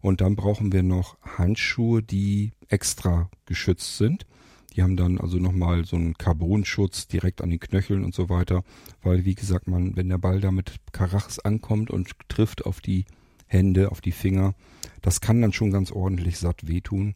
Und 0.00 0.20
dann 0.20 0.34
brauchen 0.34 0.72
wir 0.72 0.82
noch 0.82 1.16
Handschuhe, 1.22 2.02
die 2.02 2.54
extra 2.66 3.30
geschützt 3.44 3.98
sind. 3.98 4.26
Die 4.76 4.82
haben 4.82 4.96
dann 4.96 5.18
also 5.18 5.38
nochmal 5.38 5.86
so 5.86 5.96
einen 5.96 6.14
Carbonschutz 6.14 7.08
direkt 7.08 7.40
an 7.40 7.48
den 7.48 7.60
Knöcheln 7.60 8.04
und 8.04 8.14
so 8.14 8.28
weiter, 8.28 8.62
weil 9.02 9.24
wie 9.24 9.34
gesagt, 9.34 9.66
man, 9.68 9.96
wenn 9.96 10.10
der 10.10 10.18
Ball 10.18 10.40
da 10.40 10.50
mit 10.50 10.74
Karachs 10.92 11.38
ankommt 11.38 11.90
und 11.90 12.10
trifft 12.28 12.66
auf 12.66 12.82
die 12.82 13.06
Hände, 13.46 13.90
auf 13.90 14.02
die 14.02 14.12
Finger, 14.12 14.54
das 15.00 15.22
kann 15.22 15.40
dann 15.40 15.52
schon 15.52 15.70
ganz 15.70 15.90
ordentlich 15.90 16.38
satt 16.38 16.68
wehtun. 16.68 17.14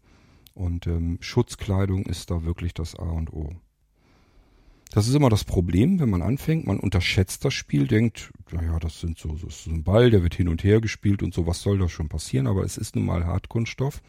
Und 0.54 0.86
ähm, 0.86 1.18
Schutzkleidung 1.20 2.06
ist 2.06 2.30
da 2.30 2.44
wirklich 2.44 2.72
das 2.72 2.94
A 2.94 3.10
und 3.10 3.32
O. 3.32 3.54
Das 4.92 5.06
ist 5.06 5.14
immer 5.14 5.28
das 5.28 5.44
Problem, 5.44 6.00
wenn 6.00 6.10
man 6.10 6.22
anfängt, 6.22 6.66
man 6.66 6.80
unterschätzt 6.80 7.44
das 7.44 7.54
Spiel, 7.54 7.86
denkt, 7.86 8.32
naja, 8.50 8.78
das 8.80 9.00
sind 9.00 9.18
so, 9.18 9.36
so 9.36 9.46
ist 9.46 9.64
so 9.64 9.70
ein 9.70 9.84
Ball, 9.84 10.10
der 10.10 10.22
wird 10.24 10.34
hin 10.34 10.48
und 10.48 10.64
her 10.64 10.80
gespielt 10.80 11.22
und 11.22 11.32
so, 11.32 11.46
was 11.46 11.62
soll 11.62 11.78
da 11.78 11.88
schon 11.88 12.08
passieren? 12.08 12.48
Aber 12.48 12.64
es 12.64 12.76
ist 12.76 12.96
nun 12.96 13.04
mal 13.04 13.24
Hartkunststoff. 13.24 14.02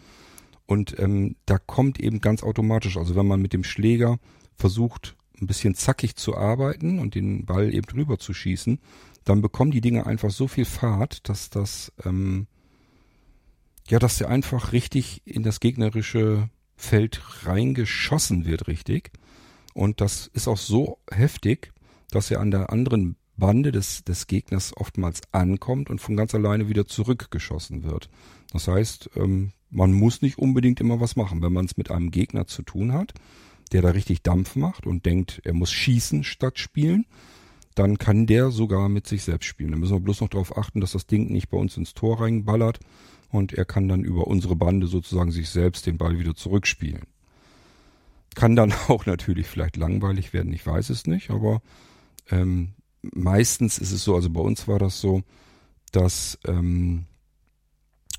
Und 0.72 0.98
ähm, 1.00 1.36
da 1.46 1.58
kommt 1.58 2.00
eben 2.00 2.22
ganz 2.22 2.44
automatisch, 2.44 2.96
also 2.96 3.18
wenn 3.18 3.28
man 3.28 3.42
mit 3.42 3.52
dem 3.52 3.66
Schläger 3.66 4.20
versucht, 4.56 5.18
ein 5.42 5.46
bisschen 5.46 5.76
zackig 5.76 6.16
zu 6.16 6.38
arbeiten 6.38 7.00
und 7.00 7.14
den 7.14 7.46
Ball 7.46 7.74
eben 7.74 7.86
drüber 7.88 8.20
zu 8.20 8.34
schießen, 8.34 8.80
dann 9.26 9.42
bekommen 9.42 9.72
die 9.72 9.82
Dinge 9.82 10.06
einfach 10.06 10.32
so 10.32 10.48
viel 10.48 10.64
Fahrt, 10.64 11.28
dass 11.28 11.50
das 11.50 11.92
ähm, 12.06 12.48
ja, 13.90 14.00
dass 14.00 14.20
der 14.20 14.30
einfach 14.30 14.72
richtig 14.72 15.22
in 15.26 15.44
das 15.44 15.60
gegnerische 15.60 16.50
Feld 16.78 17.22
reingeschossen 17.46 18.46
wird, 18.46 18.70
richtig. 18.70 19.12
Und 19.74 20.00
das 20.00 20.28
ist 20.28 20.48
auch 20.48 20.58
so 20.58 21.00
heftig, 21.12 21.74
dass 22.12 22.32
er 22.32 22.40
an 22.40 22.50
der 22.50 22.70
anderen 22.70 23.18
Bande 23.36 23.74
des, 23.74 24.06
des 24.06 24.26
Gegners 24.26 24.72
oftmals 24.78 25.20
ankommt 25.34 25.90
und 25.90 26.00
von 26.00 26.16
ganz 26.16 26.34
alleine 26.34 26.70
wieder 26.70 26.86
zurückgeschossen 26.86 27.84
wird. 27.84 28.10
Das 28.54 28.70
heißt, 28.70 29.10
ähm, 29.18 29.52
man 29.72 29.94
muss 29.94 30.22
nicht 30.22 30.38
unbedingt 30.38 30.80
immer 30.80 31.00
was 31.00 31.16
machen. 31.16 31.42
Wenn 31.42 31.54
man 31.54 31.66
es 31.66 31.78
mit 31.78 31.90
einem 31.90 32.12
Gegner 32.12 32.46
zu 32.46 32.62
tun 32.62 32.94
hat, 32.94 33.14
der 33.72 33.82
da 33.82 33.90
richtig 33.90 34.22
Dampf 34.22 34.56
macht 34.56 34.86
und 34.86 35.06
denkt, 35.06 35.42
er 35.44 35.54
muss 35.54 35.72
schießen 35.72 36.24
statt 36.24 36.60
spielen, 36.60 37.06
dann 37.74 37.98
kann 37.98 38.28
der 38.28 38.52
sogar 38.52 38.90
mit 38.90 39.08
sich 39.08 39.24
selbst 39.24 39.46
spielen. 39.46 39.72
Da 39.72 39.78
müssen 39.78 39.96
wir 39.96 40.02
bloß 40.02 40.22
noch 40.22 40.30
darauf 40.30 40.58
achten, 40.58 40.82
dass 40.82 40.92
das 40.92 41.08
Ding 41.08 41.32
nicht 41.32 41.50
bei 41.50 41.58
uns 41.58 41.78
ins 41.78 41.94
Tor 41.94 42.22
reinballert, 42.22 42.80
und 43.32 43.54
er 43.54 43.66
kann 43.66 43.88
dann 43.88 44.04
über 44.04 44.28
unsere 44.28 44.56
Bande 44.56 44.88
sozusagen 44.88 45.32
sich 45.32 45.50
selbst 45.50 45.86
den 45.86 45.98
Ball 45.98 46.20
wieder 46.20 46.36
zurückspielen. 46.36 47.04
Kann 48.36 48.56
dann 48.56 48.74
auch 48.88 49.06
natürlich 49.06 49.48
vielleicht 49.48 49.78
langweilig 49.78 50.34
werden, 50.34 50.54
ich 50.54 50.66
weiß 50.66 50.90
es 50.90 51.08
nicht, 51.08 51.30
aber 51.32 51.62
ähm, 52.30 52.74
meistens 53.02 53.78
ist 53.78 53.92
es 53.92 54.04
so, 54.04 54.16
also 54.16 54.30
bei 54.30 54.42
uns 54.42 54.68
war 54.68 54.80
das 54.80 55.00
so, 55.00 55.24
dass 55.92 56.38
ähm, 56.46 57.06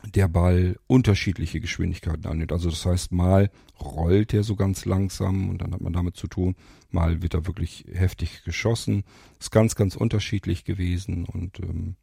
der 0.07 0.29
Ball 0.29 0.79
unterschiedliche 0.87 1.61
Geschwindigkeiten 1.61 2.27
annimmt. 2.27 2.53
Also 2.53 2.71
das 2.71 2.85
heißt, 2.85 3.13
mal 3.13 3.51
rollt 3.81 4.35
er 4.35 4.43
so 4.43 4.57
ganz 4.57 4.85
langsam 4.85 5.49
und 5.51 5.59
dann 5.59 5.73
hat 5.73 5.81
man 5.81 5.93
damit 5.93 6.17
zu 6.17 6.27
tun, 6.27 6.57
mal 6.91 7.23
wird 7.23 7.35
er 7.35 7.47
wirklich 7.47 7.85
heftig 7.93 8.43
geschossen. 8.45 9.05
Ist 9.39 9.53
ganz, 9.53 9.75
ganz 9.75 9.97
unterschiedlich 9.97 10.65
gewesen 10.65 11.25
und 11.25 11.61
ähm, 11.61 11.97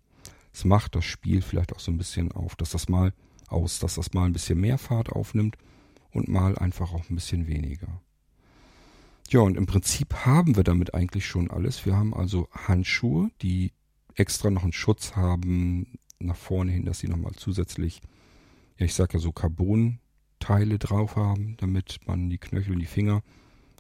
es 0.53 0.65
macht 0.65 0.95
das 0.95 1.05
Spiel 1.05 1.41
vielleicht 1.41 1.73
auch 1.73 1.79
so 1.79 1.91
ein 1.91 1.97
bisschen 1.97 2.31
auf, 2.31 2.55
dass 2.55 2.71
das 2.71 2.89
mal 2.89 3.13
aus, 3.47 3.79
dass 3.79 3.95
das 3.95 4.13
mal 4.13 4.25
ein 4.25 4.33
bisschen 4.33 4.59
mehr 4.59 4.77
Fahrt 4.77 5.09
aufnimmt 5.09 5.57
und 6.11 6.27
mal 6.27 6.57
einfach 6.57 6.93
auch 6.93 7.09
ein 7.09 7.15
bisschen 7.15 7.47
weniger. 7.47 8.01
Ja, 9.29 9.41
und 9.41 9.57
im 9.57 9.67
Prinzip 9.67 10.25
haben 10.25 10.55
wir 10.55 10.63
damit 10.63 10.95
eigentlich 10.95 11.27
schon 11.27 11.51
alles. 11.51 11.85
Wir 11.85 11.95
haben 11.95 12.15
also 12.15 12.47
Handschuhe, 12.51 13.29
die 13.41 13.73
extra 14.15 14.49
noch 14.49 14.63
einen 14.63 14.73
Schutz 14.73 15.15
haben 15.15 15.99
nach 16.19 16.35
vorne 16.35 16.71
hin, 16.71 16.85
dass 16.85 16.99
sie 16.99 17.07
nochmal 17.07 17.33
zusätzlich, 17.35 18.01
ja, 18.77 18.85
ich 18.85 18.93
sag 18.93 19.13
ja 19.13 19.19
so 19.19 19.31
Carbon-Teile 19.31 20.79
drauf 20.79 21.15
haben, 21.15 21.55
damit 21.57 21.99
man 22.05 22.29
die 22.29 22.37
Knöchel 22.37 22.73
und 22.73 22.79
die 22.79 22.85
Finger 22.85 23.23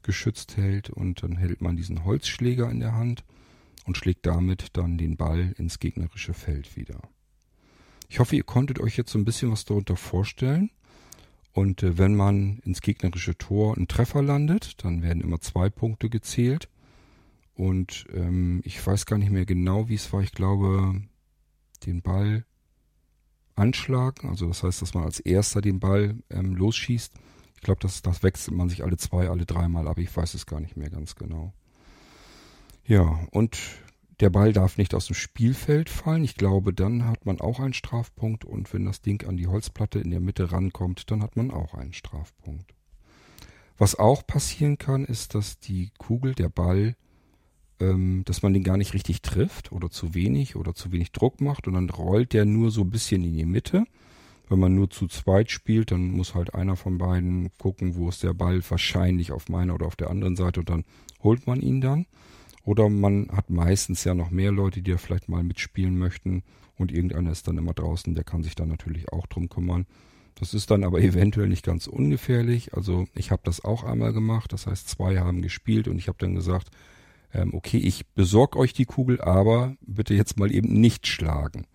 geschützt 0.03 0.57
hält 0.57 0.89
und 0.89 1.23
dann 1.23 1.35
hält 1.35 1.61
man 1.61 1.75
diesen 1.75 2.05
Holzschläger 2.05 2.69
in 2.69 2.79
der 2.79 2.95
Hand 2.95 3.23
und 3.85 3.97
schlägt 3.97 4.25
damit 4.25 4.77
dann 4.77 4.97
den 4.97 5.17
Ball 5.17 5.53
ins 5.57 5.79
gegnerische 5.79 6.33
Feld 6.33 6.75
wieder. 6.75 7.01
Ich 8.07 8.19
hoffe, 8.19 8.35
ihr 8.35 8.43
konntet 8.43 8.79
euch 8.79 8.97
jetzt 8.97 9.11
so 9.11 9.19
ein 9.19 9.25
bisschen 9.25 9.51
was 9.51 9.65
darunter 9.65 9.95
vorstellen. 9.95 10.71
Und 11.53 11.83
äh, 11.83 11.97
wenn 11.97 12.15
man 12.15 12.59
ins 12.59 12.81
gegnerische 12.81 13.37
Tor 13.37 13.75
einen 13.75 13.87
Treffer 13.87 14.21
landet, 14.21 14.83
dann 14.83 15.03
werden 15.03 15.21
immer 15.21 15.41
zwei 15.41 15.69
Punkte 15.69 16.09
gezählt. 16.09 16.69
Und 17.53 18.05
ähm, 18.13 18.61
ich 18.63 18.85
weiß 18.85 19.05
gar 19.05 19.17
nicht 19.17 19.31
mehr 19.31 19.45
genau, 19.45 19.89
wie 19.89 19.95
es 19.95 20.11
war. 20.13 20.21
Ich 20.21 20.31
glaube, 20.31 21.01
den 21.79 22.01
Ball 22.01 22.45
anschlagen, 23.55 24.29
also 24.29 24.47
das 24.47 24.63
heißt, 24.63 24.81
dass 24.81 24.93
man 24.93 25.03
als 25.03 25.19
erster 25.19 25.61
den 25.61 25.79
Ball 25.79 26.15
ähm, 26.29 26.55
losschießt. 26.55 27.13
Ich 27.55 27.61
glaube, 27.61 27.81
das, 27.81 28.01
das 28.01 28.23
wechselt 28.23 28.55
man 28.55 28.69
sich 28.69 28.83
alle 28.83 28.97
zwei, 28.97 29.29
alle 29.29 29.45
dreimal 29.45 29.87
ab. 29.87 29.97
Ich 29.99 30.15
weiß 30.15 30.33
es 30.33 30.45
gar 30.45 30.61
nicht 30.61 30.77
mehr 30.77 30.89
ganz 30.89 31.15
genau. 31.15 31.53
Ja, 32.85 33.19
und 33.31 33.59
der 34.19 34.29
Ball 34.29 34.53
darf 34.53 34.77
nicht 34.77 34.93
aus 34.93 35.07
dem 35.07 35.15
Spielfeld 35.15 35.89
fallen. 35.89 36.23
Ich 36.23 36.35
glaube, 36.35 36.73
dann 36.73 37.05
hat 37.05 37.25
man 37.25 37.39
auch 37.39 37.59
einen 37.59 37.73
Strafpunkt. 37.73 38.45
Und 38.45 38.73
wenn 38.73 38.85
das 38.85 39.01
Ding 39.01 39.25
an 39.27 39.37
die 39.37 39.47
Holzplatte 39.47 39.99
in 39.99 40.11
der 40.11 40.19
Mitte 40.19 40.51
rankommt, 40.51 41.11
dann 41.11 41.21
hat 41.21 41.35
man 41.35 41.51
auch 41.51 41.73
einen 41.73 41.93
Strafpunkt. 41.93 42.73
Was 43.77 43.95
auch 43.95 44.25
passieren 44.27 44.77
kann, 44.77 45.05
ist, 45.05 45.35
dass 45.35 45.59
die 45.59 45.91
Kugel, 45.97 46.35
der 46.35 46.49
Ball, 46.49 46.95
ähm, 47.79 48.23
dass 48.25 48.41
man 48.41 48.53
den 48.53 48.63
gar 48.63 48.77
nicht 48.77 48.93
richtig 48.93 49.21
trifft 49.21 49.71
oder 49.71 49.89
zu 49.89 50.13
wenig 50.13 50.55
oder 50.55 50.73
zu 50.73 50.91
wenig 50.91 51.11
Druck 51.11 51.41
macht 51.41 51.67
und 51.67 51.73
dann 51.73 51.89
rollt 51.89 52.33
der 52.33 52.45
nur 52.45 52.71
so 52.71 52.81
ein 52.81 52.89
bisschen 52.89 53.23
in 53.23 53.35
die 53.35 53.45
Mitte. 53.45 53.85
Wenn 54.49 54.59
man 54.59 54.73
nur 54.73 54.89
zu 54.89 55.07
zweit 55.07 55.51
spielt, 55.51 55.91
dann 55.91 56.11
muss 56.11 56.33
halt 56.33 56.55
einer 56.55 56.75
von 56.75 56.97
beiden 56.97 57.51
gucken, 57.59 57.95
wo 57.95 58.09
ist 58.09 58.23
der 58.23 58.33
Ball 58.33 58.61
wahrscheinlich 58.67 59.31
auf 59.31 59.47
meiner 59.47 59.75
oder 59.75 59.85
auf 59.85 59.95
der 59.95 60.09
anderen 60.09 60.35
Seite 60.35 60.61
und 60.61 60.69
dann 60.69 60.85
holt 61.21 61.45
man 61.45 61.61
ihn 61.61 61.81
dann. 61.81 62.07
Oder 62.63 62.89
man 62.89 63.29
hat 63.31 63.49
meistens 63.49 64.03
ja 64.03 64.15
noch 64.15 64.31
mehr 64.31 64.51
Leute, 64.51 64.81
die 64.81 64.91
da 64.91 64.97
vielleicht 64.97 65.29
mal 65.29 65.43
mitspielen 65.43 65.97
möchten 65.97 66.43
und 66.77 66.91
irgendeiner 66.91 67.31
ist 67.31 67.47
dann 67.47 67.57
immer 67.57 67.73
draußen, 67.73 68.15
der 68.15 68.23
kann 68.23 68.43
sich 68.43 68.55
dann 68.55 68.69
natürlich 68.69 69.11
auch 69.11 69.27
drum 69.27 69.49
kümmern. 69.49 69.85
Das 70.35 70.53
ist 70.53 70.71
dann 70.71 70.83
aber 70.83 71.01
eventuell 71.01 71.49
nicht 71.49 71.65
ganz 71.65 71.87
ungefährlich. 71.87 72.73
Also 72.73 73.07
ich 73.13 73.31
habe 73.31 73.41
das 73.45 73.63
auch 73.63 73.83
einmal 73.83 74.13
gemacht. 74.13 74.53
Das 74.53 74.67
heißt, 74.67 74.87
zwei 74.87 75.19
haben 75.19 75.41
gespielt 75.41 75.87
und 75.87 75.97
ich 75.97 76.07
habe 76.07 76.17
dann 76.19 76.35
gesagt, 76.35 76.69
ähm, 77.33 77.53
okay, 77.53 77.77
ich 77.77 78.07
besorge 78.07 78.57
euch 78.57 78.73
die 78.73 78.85
Kugel, 78.85 79.21
aber 79.21 79.75
bitte 79.81 80.13
jetzt 80.13 80.37
mal 80.37 80.51
eben 80.51 80.79
nicht 80.79 81.07
schlagen. 81.07 81.65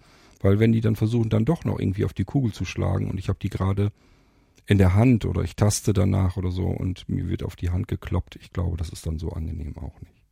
Weil 0.40 0.58
wenn 0.58 0.73
die 0.73 0.80
dann 0.80 0.96
versuchen, 0.96 1.30
dann 1.30 1.44
doch 1.44 1.64
noch 1.64 1.78
irgendwie 1.78 2.04
auf 2.04 2.12
die 2.12 2.25
Kugel 2.25 2.52
zu 2.52 2.64
schlagen 2.64 3.11
und 3.11 3.18
ich 3.18 3.28
habe 3.28 3.38
die 3.40 3.50
gerade 3.50 3.92
in 4.66 4.78
der 4.78 4.94
Hand 4.94 5.25
oder 5.25 5.42
ich 5.42 5.56
taste 5.56 5.92
danach 5.92 6.37
oder 6.37 6.50
so 6.50 6.66
und 6.66 7.08
mir 7.08 7.28
wird 7.28 7.42
auf 7.42 7.56
die 7.56 7.70
Hand 7.70 7.88
gekloppt, 7.88 8.37
ich 8.37 8.52
glaube, 8.52 8.76
das 8.76 8.88
ist 8.88 9.06
dann 9.06 9.18
so 9.18 9.30
angenehm 9.30 9.76
auch 9.76 10.00
nicht. 10.00 10.25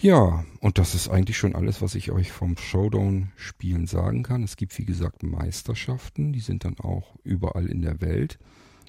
Ja, 0.00 0.44
und 0.60 0.78
das 0.78 0.94
ist 0.94 1.08
eigentlich 1.08 1.36
schon 1.36 1.56
alles, 1.56 1.82
was 1.82 1.96
ich 1.96 2.12
euch 2.12 2.30
vom 2.30 2.56
Showdown-Spielen 2.56 3.88
sagen 3.88 4.22
kann. 4.22 4.44
Es 4.44 4.56
gibt, 4.56 4.78
wie 4.78 4.84
gesagt, 4.84 5.24
Meisterschaften, 5.24 6.32
die 6.32 6.40
sind 6.40 6.64
dann 6.64 6.78
auch 6.78 7.16
überall 7.24 7.66
in 7.66 7.82
der 7.82 8.00
Welt 8.00 8.38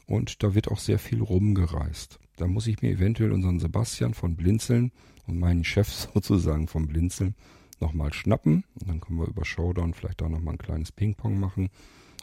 und 0.09 0.41
da 0.41 0.55
wird 0.55 0.69
auch 0.69 0.79
sehr 0.79 0.97
viel 0.97 1.21
rumgereist. 1.21 2.19
Da 2.35 2.47
muss 2.47 2.65
ich 2.65 2.81
mir 2.81 2.89
eventuell 2.89 3.31
unseren 3.31 3.59
Sebastian 3.59 4.15
von 4.15 4.35
Blinzeln 4.35 4.91
und 5.27 5.37
meinen 5.37 5.63
Chef 5.63 5.87
sozusagen 6.13 6.67
vom 6.67 6.87
Blinzeln 6.87 7.35
nochmal 7.79 8.11
schnappen. 8.11 8.63
Und 8.79 8.89
dann 8.89 9.01
können 9.01 9.19
wir 9.19 9.27
über 9.27 9.45
Showdown 9.45 9.93
vielleicht 9.93 10.21
da 10.21 10.27
nochmal 10.27 10.55
ein 10.55 10.57
kleines 10.57 10.91
Ping-Pong 10.91 11.39
machen. 11.39 11.69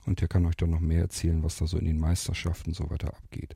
Und 0.05 0.21
der 0.21 0.27
kann 0.27 0.47
euch 0.47 0.57
dann 0.57 0.71
noch 0.71 0.81
mehr 0.81 1.03
erzählen, 1.03 1.45
was 1.45 1.59
da 1.59 1.69
so 1.69 1.79
in 1.79 1.85
den 1.85 2.01
Meisterschaften 2.01 2.75
so 2.75 2.91
weiter 2.91 3.15
abgeht. 3.17 3.55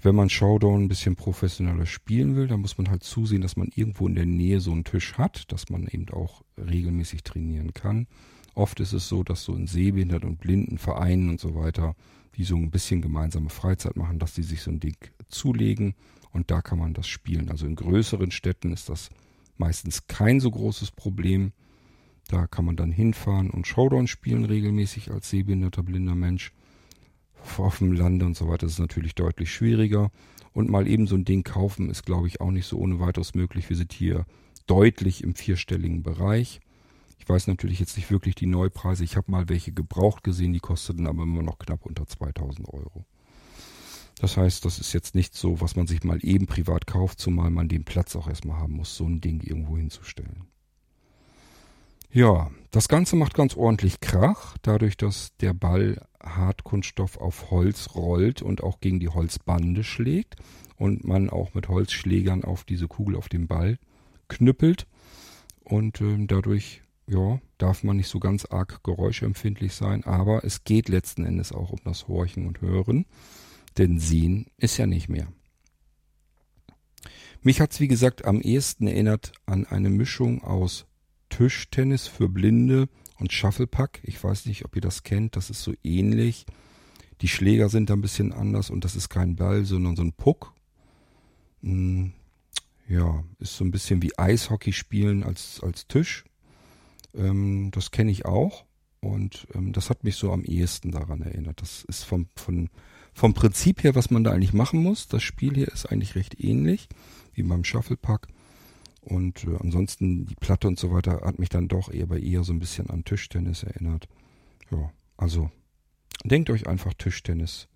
Wenn 0.00 0.14
man 0.14 0.30
Showdown 0.30 0.84
ein 0.84 0.88
bisschen 0.88 1.14
professioneller 1.14 1.84
spielen 1.84 2.34
will, 2.34 2.46
dann 2.46 2.60
muss 2.60 2.78
man 2.78 2.88
halt 2.88 3.02
zusehen, 3.02 3.42
dass 3.42 3.56
man 3.56 3.68
irgendwo 3.74 4.08
in 4.08 4.14
der 4.14 4.26
Nähe 4.26 4.60
so 4.60 4.72
einen 4.72 4.84
Tisch 4.84 5.18
hat, 5.18 5.52
dass 5.52 5.68
man 5.68 5.86
eben 5.86 6.08
auch 6.08 6.42
regelmäßig 6.56 7.24
trainieren 7.24 7.74
kann. 7.74 8.06
Oft 8.54 8.80
ist 8.80 8.94
es 8.94 9.06
so, 9.06 9.22
dass 9.22 9.44
so 9.44 9.54
in 9.54 9.66
Sehbehinderten 9.66 10.30
und 10.30 10.40
Blindenvereinen 10.40 11.28
und 11.28 11.40
so 11.40 11.54
weiter, 11.54 11.94
die 12.36 12.44
so 12.44 12.56
ein 12.56 12.70
bisschen 12.70 13.02
gemeinsame 13.02 13.50
Freizeit 13.50 13.96
machen, 13.96 14.18
dass 14.18 14.34
die 14.34 14.42
sich 14.42 14.62
so 14.62 14.70
ein 14.70 14.80
Ding 14.80 14.96
zulegen 15.28 15.94
und 16.30 16.50
da 16.50 16.62
kann 16.62 16.78
man 16.78 16.94
das 16.94 17.06
spielen. 17.06 17.50
Also 17.50 17.66
in 17.66 17.76
größeren 17.76 18.30
Städten 18.30 18.72
ist 18.72 18.88
das 18.88 19.10
meistens 19.58 20.06
kein 20.06 20.40
so 20.40 20.50
großes 20.50 20.92
Problem. 20.92 21.52
Da 22.28 22.46
kann 22.46 22.64
man 22.64 22.76
dann 22.76 22.90
hinfahren 22.90 23.50
und 23.50 23.66
Showdown 23.66 24.06
spielen 24.06 24.44
regelmäßig 24.44 25.10
als 25.10 25.28
sehbehinderter 25.28 25.82
blinder 25.82 26.14
Mensch 26.14 26.52
auf 27.58 27.78
dem 27.78 27.92
Lande 27.92 28.24
und 28.24 28.36
so 28.36 28.48
weiter 28.48 28.66
ist 28.66 28.74
es 28.74 28.78
natürlich 28.78 29.14
deutlich 29.14 29.52
schwieriger. 29.52 30.10
Und 30.52 30.70
mal 30.70 30.86
eben 30.86 31.06
so 31.06 31.16
ein 31.16 31.24
Ding 31.24 31.44
kaufen 31.44 31.90
ist, 31.90 32.04
glaube 32.04 32.28
ich, 32.28 32.40
auch 32.40 32.50
nicht 32.50 32.66
so 32.66 32.78
ohne 32.78 33.00
weiteres 33.00 33.34
möglich. 33.34 33.68
Wir 33.68 33.76
sind 33.76 33.92
hier 33.92 34.26
deutlich 34.66 35.22
im 35.22 35.34
vierstelligen 35.34 36.02
Bereich. 36.02 36.60
Ich 37.22 37.28
weiß 37.28 37.46
natürlich 37.46 37.78
jetzt 37.78 37.96
nicht 37.96 38.10
wirklich 38.10 38.34
die 38.34 38.46
Neupreise. 38.46 39.04
Ich 39.04 39.16
habe 39.16 39.30
mal 39.30 39.48
welche 39.48 39.70
gebraucht 39.70 40.24
gesehen, 40.24 40.52
die 40.52 40.58
kosteten 40.58 41.06
aber 41.06 41.22
immer 41.22 41.44
noch 41.44 41.58
knapp 41.58 41.86
unter 41.86 42.04
2000 42.04 42.68
Euro. 42.68 43.04
Das 44.18 44.36
heißt, 44.36 44.64
das 44.64 44.80
ist 44.80 44.92
jetzt 44.92 45.14
nicht 45.14 45.32
so, 45.32 45.60
was 45.60 45.76
man 45.76 45.86
sich 45.86 46.02
mal 46.02 46.18
eben 46.22 46.48
privat 46.48 46.88
kauft, 46.88 47.20
zumal 47.20 47.50
man 47.50 47.68
den 47.68 47.84
Platz 47.84 48.16
auch 48.16 48.26
erstmal 48.26 48.56
haben 48.56 48.74
muss, 48.74 48.96
so 48.96 49.04
ein 49.04 49.20
Ding 49.20 49.40
irgendwo 49.40 49.76
hinzustellen. 49.76 50.48
Ja, 52.10 52.50
das 52.72 52.88
Ganze 52.88 53.14
macht 53.14 53.34
ganz 53.34 53.56
ordentlich 53.56 54.00
Krach, 54.00 54.58
dadurch, 54.62 54.96
dass 54.96 55.36
der 55.36 55.54
Ball 55.54 56.04
Hartkunststoff 56.20 57.18
auf 57.18 57.52
Holz 57.52 57.90
rollt 57.94 58.42
und 58.42 58.64
auch 58.64 58.80
gegen 58.80 58.98
die 58.98 59.08
Holzbande 59.08 59.84
schlägt 59.84 60.34
und 60.76 61.04
man 61.04 61.30
auch 61.30 61.54
mit 61.54 61.68
Holzschlägern 61.68 62.42
auf 62.42 62.64
diese 62.64 62.88
Kugel 62.88 63.14
auf 63.14 63.28
dem 63.28 63.46
Ball 63.46 63.78
knüppelt 64.26 64.88
und 65.62 66.00
äh, 66.00 66.26
dadurch 66.26 66.82
ja, 67.12 67.40
darf 67.58 67.84
man 67.84 67.98
nicht 67.98 68.08
so 68.08 68.18
ganz 68.18 68.46
arg 68.46 68.82
geräuschempfindlich 68.82 69.74
sein, 69.74 70.04
aber 70.04 70.44
es 70.44 70.64
geht 70.64 70.88
letzten 70.88 71.24
Endes 71.24 71.52
auch 71.52 71.70
um 71.70 71.78
das 71.84 72.08
Horchen 72.08 72.46
und 72.46 72.60
Hören, 72.60 73.06
denn 73.76 73.98
Sehen 73.98 74.46
ist 74.56 74.78
ja 74.78 74.86
nicht 74.86 75.08
mehr. 75.08 75.28
Mich 77.42 77.60
hat's 77.60 77.80
wie 77.80 77.88
gesagt 77.88 78.24
am 78.24 78.40
ehesten 78.40 78.86
erinnert 78.86 79.32
an 79.46 79.66
eine 79.66 79.90
Mischung 79.90 80.42
aus 80.42 80.86
Tischtennis 81.28 82.06
für 82.06 82.28
Blinde 82.28 82.88
und 83.18 83.32
Shufflepack. 83.32 84.00
Ich 84.04 84.22
weiß 84.22 84.46
nicht, 84.46 84.64
ob 84.64 84.76
ihr 84.76 84.82
das 84.82 85.02
kennt. 85.02 85.36
Das 85.36 85.50
ist 85.50 85.62
so 85.62 85.74
ähnlich. 85.82 86.46
Die 87.20 87.28
Schläger 87.28 87.68
sind 87.68 87.90
da 87.90 87.94
ein 87.94 88.00
bisschen 88.00 88.32
anders 88.32 88.70
und 88.70 88.84
das 88.84 88.96
ist 88.96 89.08
kein 89.08 89.36
Ball, 89.36 89.64
sondern 89.64 89.96
so 89.96 90.02
ein 90.02 90.12
Puck. 90.12 90.54
Hm, 91.62 92.12
ja, 92.88 93.24
ist 93.38 93.56
so 93.56 93.64
ein 93.64 93.70
bisschen 93.70 94.02
wie 94.02 94.16
Eishockey 94.16 94.72
spielen 94.72 95.24
als, 95.24 95.60
als 95.62 95.86
Tisch. 95.88 96.24
Ähm, 97.14 97.70
das 97.72 97.90
kenne 97.90 98.10
ich 98.10 98.24
auch. 98.24 98.64
Und 99.00 99.48
ähm, 99.54 99.72
das 99.72 99.90
hat 99.90 100.04
mich 100.04 100.16
so 100.16 100.32
am 100.32 100.44
ehesten 100.44 100.92
daran 100.92 101.22
erinnert. 101.22 101.60
Das 101.60 101.84
ist 101.84 102.04
vom, 102.04 102.28
von, 102.36 102.70
vom 103.12 103.34
Prinzip 103.34 103.82
her, 103.82 103.94
was 103.94 104.10
man 104.10 104.22
da 104.22 104.30
eigentlich 104.30 104.52
machen 104.52 104.82
muss. 104.82 105.08
Das 105.08 105.22
Spiel 105.22 105.54
hier 105.54 105.68
ist 105.68 105.86
eigentlich 105.86 106.14
recht 106.14 106.38
ähnlich 106.38 106.88
wie 107.34 107.42
beim 107.42 107.64
Shufflepack. 107.64 108.28
Und 109.00 109.44
äh, 109.44 109.56
ansonsten 109.58 110.26
die 110.26 110.36
Platte 110.36 110.68
und 110.68 110.78
so 110.78 110.92
weiter 110.92 111.22
hat 111.24 111.40
mich 111.40 111.48
dann 111.48 111.66
doch 111.66 111.92
eher 111.92 112.06
bei 112.06 112.20
eher 112.20 112.44
so 112.44 112.52
ein 112.52 112.60
bisschen 112.60 112.88
an 112.90 113.04
Tischtennis 113.04 113.64
erinnert. 113.64 114.08
Ja, 114.70 114.92
also 115.16 115.50
denkt 116.24 116.50
euch 116.50 116.68
einfach 116.68 116.94
Tischtennis 116.94 117.66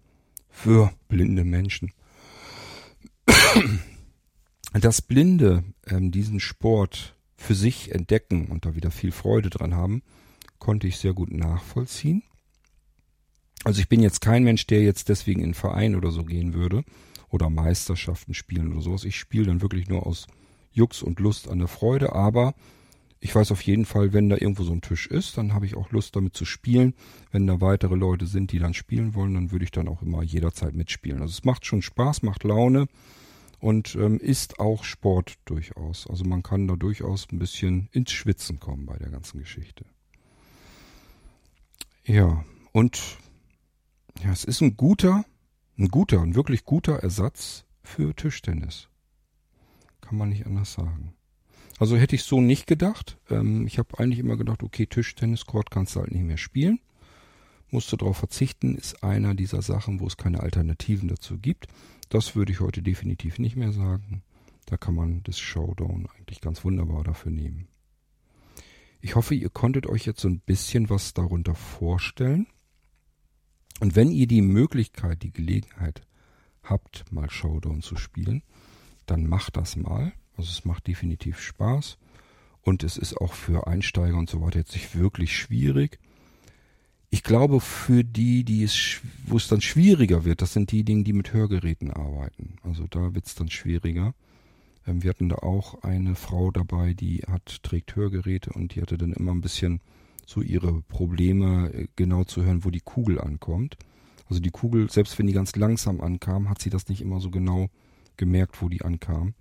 für 0.49 0.93
blinde 1.09 1.45
Menschen. 1.45 1.93
Dass 4.73 5.03
Blinde 5.03 5.65
ähm, 5.87 6.13
diesen 6.13 6.39
Sport 6.39 7.16
für 7.37 7.55
sich 7.55 7.93
entdecken 7.93 8.47
und 8.47 8.65
da 8.65 8.75
wieder 8.75 8.91
viel 8.91 9.13
Freude 9.13 9.51
dran 9.51 9.75
haben, 9.75 10.03
konnte 10.59 10.87
ich 10.87 10.99
sehr 10.99 11.13
gut 11.13 11.33
nachvollziehen. 11.33 12.23
Also 13.65 13.81
ich 13.81 13.89
bin 13.89 14.01
jetzt 14.01 14.21
kein 14.21 14.45
Mensch, 14.45 14.67
der 14.67 14.83
jetzt 14.83 15.09
deswegen 15.09 15.43
in 15.43 15.55
Verein 15.55 15.97
oder 15.97 16.11
so 16.11 16.25
gehen 16.25 16.55
würde 16.55 16.85
oder 17.29 17.51
Meisterschaften 17.51 18.35
spielen 18.35 18.73
oder 18.73 18.81
sowas. 18.81 19.05
Ich 19.05 19.17
spiele 19.17 19.47
dann 19.47 19.61
wirklich 19.61 19.89
nur 19.89 20.07
aus 20.07 20.27
Jux 20.73 21.03
und 21.03 21.21
Lust 21.21 21.49
an 21.49 21.59
der 21.59 21.69
Freude, 21.69 22.13
aber 22.15 22.55
ich 23.19 23.35
weiß 23.35 23.51
auf 23.51 23.63
jeden 23.63 23.87
Fall, 23.87 24.13
wenn 24.13 24.29
da 24.29 24.37
irgendwo 24.37 24.63
so 24.63 24.73
ein 24.73 24.83
Tisch 24.83 25.07
ist, 25.07 25.39
dann 25.39 25.55
habe 25.55 25.67
ich 25.67 25.75
auch 25.75 25.91
Lust 25.91 26.15
damit 26.15 26.37
zu 26.37 26.45
spielen. 26.45 26.95
Wenn 27.33 27.47
da 27.47 27.61
weitere 27.61 27.97
Leute 27.97 28.27
sind, 28.27 28.53
die 28.53 28.59
dann 28.59 28.75
spielen 28.75 29.15
wollen, 29.15 29.35
dann 29.35 29.51
würde 29.51 29.65
ich 29.65 29.71
dann 29.71 29.89
auch 29.89 30.03
immer 30.03 30.23
jederzeit 30.23 30.75
mitspielen. 30.75 31.23
Also 31.23 31.33
es 31.33 31.45
macht 31.45 31.67
schon 31.67 31.83
Spaß, 31.83 32.23
macht 32.23 32.45
Laune 32.45 32.87
und 33.59 33.95
ähm, 33.95 34.19
ist 34.19 34.61
auch 34.61 34.85
Sport 34.85 35.35
durchaus. 35.45 36.07
Also 36.07 36.25
man 36.25 36.43
kann 36.43 36.69
da 36.69 36.77
durchaus 36.77 37.27
ein 37.33 37.39
bisschen 37.39 37.89
ins 37.93 38.13
Schwitzen 38.13 38.61
kommen 38.61 38.87
bei 38.87 38.97
der 38.97 39.11
ganzen 39.11 39.39
Geschichte. 39.39 39.85
Ja, 42.05 42.45
und 42.73 43.19
ja, 44.23 44.31
es 44.31 44.45
ist 44.45 44.61
ein 44.61 44.77
guter, 44.77 45.25
ein 45.79 45.89
guter, 45.89 46.21
ein 46.23 46.35
wirklich 46.35 46.65
guter 46.65 46.97
Ersatz 47.01 47.65
für 47.83 48.15
Tischtennis. 48.15 48.89
Kann 50.01 50.19
man 50.19 50.29
nicht 50.29 50.47
anders 50.47 50.73
sagen. 50.73 51.15
Also 51.79 51.97
hätte 51.97 52.15
ich 52.15 52.23
so 52.23 52.41
nicht 52.41 52.67
gedacht. 52.67 53.19
Ähm, 53.29 53.67
ich 53.67 53.79
habe 53.79 53.99
eigentlich 53.99 54.21
immer 54.21 54.37
gedacht, 54.37 54.63
okay, 54.63 54.87
Tischtenniscourt 54.87 55.71
kannst 55.71 55.97
du 55.97 56.01
halt 56.01 56.13
nicht 56.13 56.23
mehr 56.23 56.39
spielen. 56.39 56.81
Musste 57.71 57.97
darauf 57.97 58.17
verzichten, 58.17 58.77
ist 58.77 59.03
einer 59.03 59.35
dieser 59.35 59.63
Sachen, 59.63 60.01
wo 60.01 60.07
es 60.07 60.17
keine 60.17 60.41
Alternativen 60.41 61.09
dazu 61.09 61.39
gibt. 61.39 61.67
Das 62.09 62.37
würde 62.37 62.53
ich 62.53 62.61
heute 62.61 62.83
definitiv 62.83 63.39
nicht 63.39 63.57
mehr 63.57 63.73
sagen. 63.73 64.23
Da 64.67 64.77
kann 64.77 64.95
man 64.95 65.23
das 65.25 65.39
Showdown 65.39 66.09
eigentlich 66.17 66.41
ganz 66.41 66.65
wunderbar 66.65 67.05
dafür 67.05 67.33
nehmen. 67.33 67.69
Ich 69.01 69.15
hoffe, 69.15 69.35
ihr 69.35 69.51
konntet 69.51 69.87
euch 69.87 70.07
jetzt 70.07 70.21
so 70.21 70.29
ein 70.29 70.41
bisschen 70.41 70.91
was 70.91 71.15
darunter 71.15 71.55
vorstellen. 71.55 72.47
Und 73.81 73.95
wenn 73.95 74.11
ihr 74.11 74.27
die 74.27 74.43
Möglichkeit, 74.43 75.23
die 75.23 75.33
Gelegenheit 75.33 76.03
habt, 76.63 77.05
mal 77.13 77.31
Showdown 77.31 77.83
zu 77.83 77.97
spielen, 77.97 78.43
dann 79.07 79.27
macht 79.27 79.57
das 79.57 79.77
mal. 79.77 80.13
Also 80.37 80.51
es 80.51 80.65
macht 80.65 80.87
definitiv 80.87 81.41
Spaß. 81.41 81.99
Und 82.63 82.83
es 82.83 82.97
ist 82.97 83.17
auch 83.17 83.35
für 83.35 83.67
Einsteiger 83.67 84.17
und 84.17 84.29
so 84.29 84.41
weiter 84.43 84.59
jetzt 84.59 84.75
nicht 84.75 84.97
wirklich 84.99 85.37
schwierig. 85.37 86.01
Ich 87.11 87.23
glaube, 87.23 87.61
für 87.61 88.03
die, 88.03 88.45
die 88.45 88.65
es, 88.65 89.01
wo 89.27 89.37
es 89.37 89.49
dann 89.49 89.61
schwieriger 89.61 90.25
wird, 90.25 90.43
das 90.43 90.53
sind 90.53 90.73
die 90.73 90.85
Dinge, 90.85 91.05
die 91.05 91.13
mit 91.13 91.33
Hörgeräten 91.33 91.93
arbeiten. 91.93 92.57
Also 92.63 92.87
da 92.89 93.15
wird 93.15 93.27
es 93.27 93.35
dann 93.35 93.49
schwieriger. 93.49 94.15
Ähm, 94.87 95.03
wir 95.03 95.11
hatten 95.11 95.29
da 95.29 95.37
auch 95.37 95.83
eine 95.83 96.15
Frau 96.15 96.51
dabei, 96.51 96.95
die 96.95 97.23
hat, 97.29 97.63
trägt 97.63 97.95
Hörgeräte 97.97 98.51
und 98.53 98.75
die 98.75 98.83
hatte 98.83 98.99
dann 98.99 99.13
immer 99.13 99.33
ein 99.33 99.41
bisschen 99.41 99.81
so 100.27 100.43
ihre 100.43 100.83
Probleme, 100.83 101.73
äh, 101.73 101.87
genau 101.97 102.25
zu 102.25 102.45
hören, 102.45 102.65
wo 102.65 102.71
die 102.71 102.81
Kugel 102.81 103.21
ankommt. 103.21 103.77
Also 104.29 104.41
die 104.41 104.51
Kugel, 104.51 104.91
selbst 104.91 105.19
wenn 105.19 105.29
die 105.29 105.33
ganz 105.33 105.55
langsam 105.55 106.01
ankam, 106.01 106.49
hat 106.51 106.61
sie 106.61 106.71
das 106.71 106.89
nicht 106.89 107.01
immer 107.01 107.21
so 107.21 107.31
genau 107.31 107.69
gemerkt, 108.17 108.61
wo 108.61 108.69
die 108.69 108.83
ankam. 108.83 109.35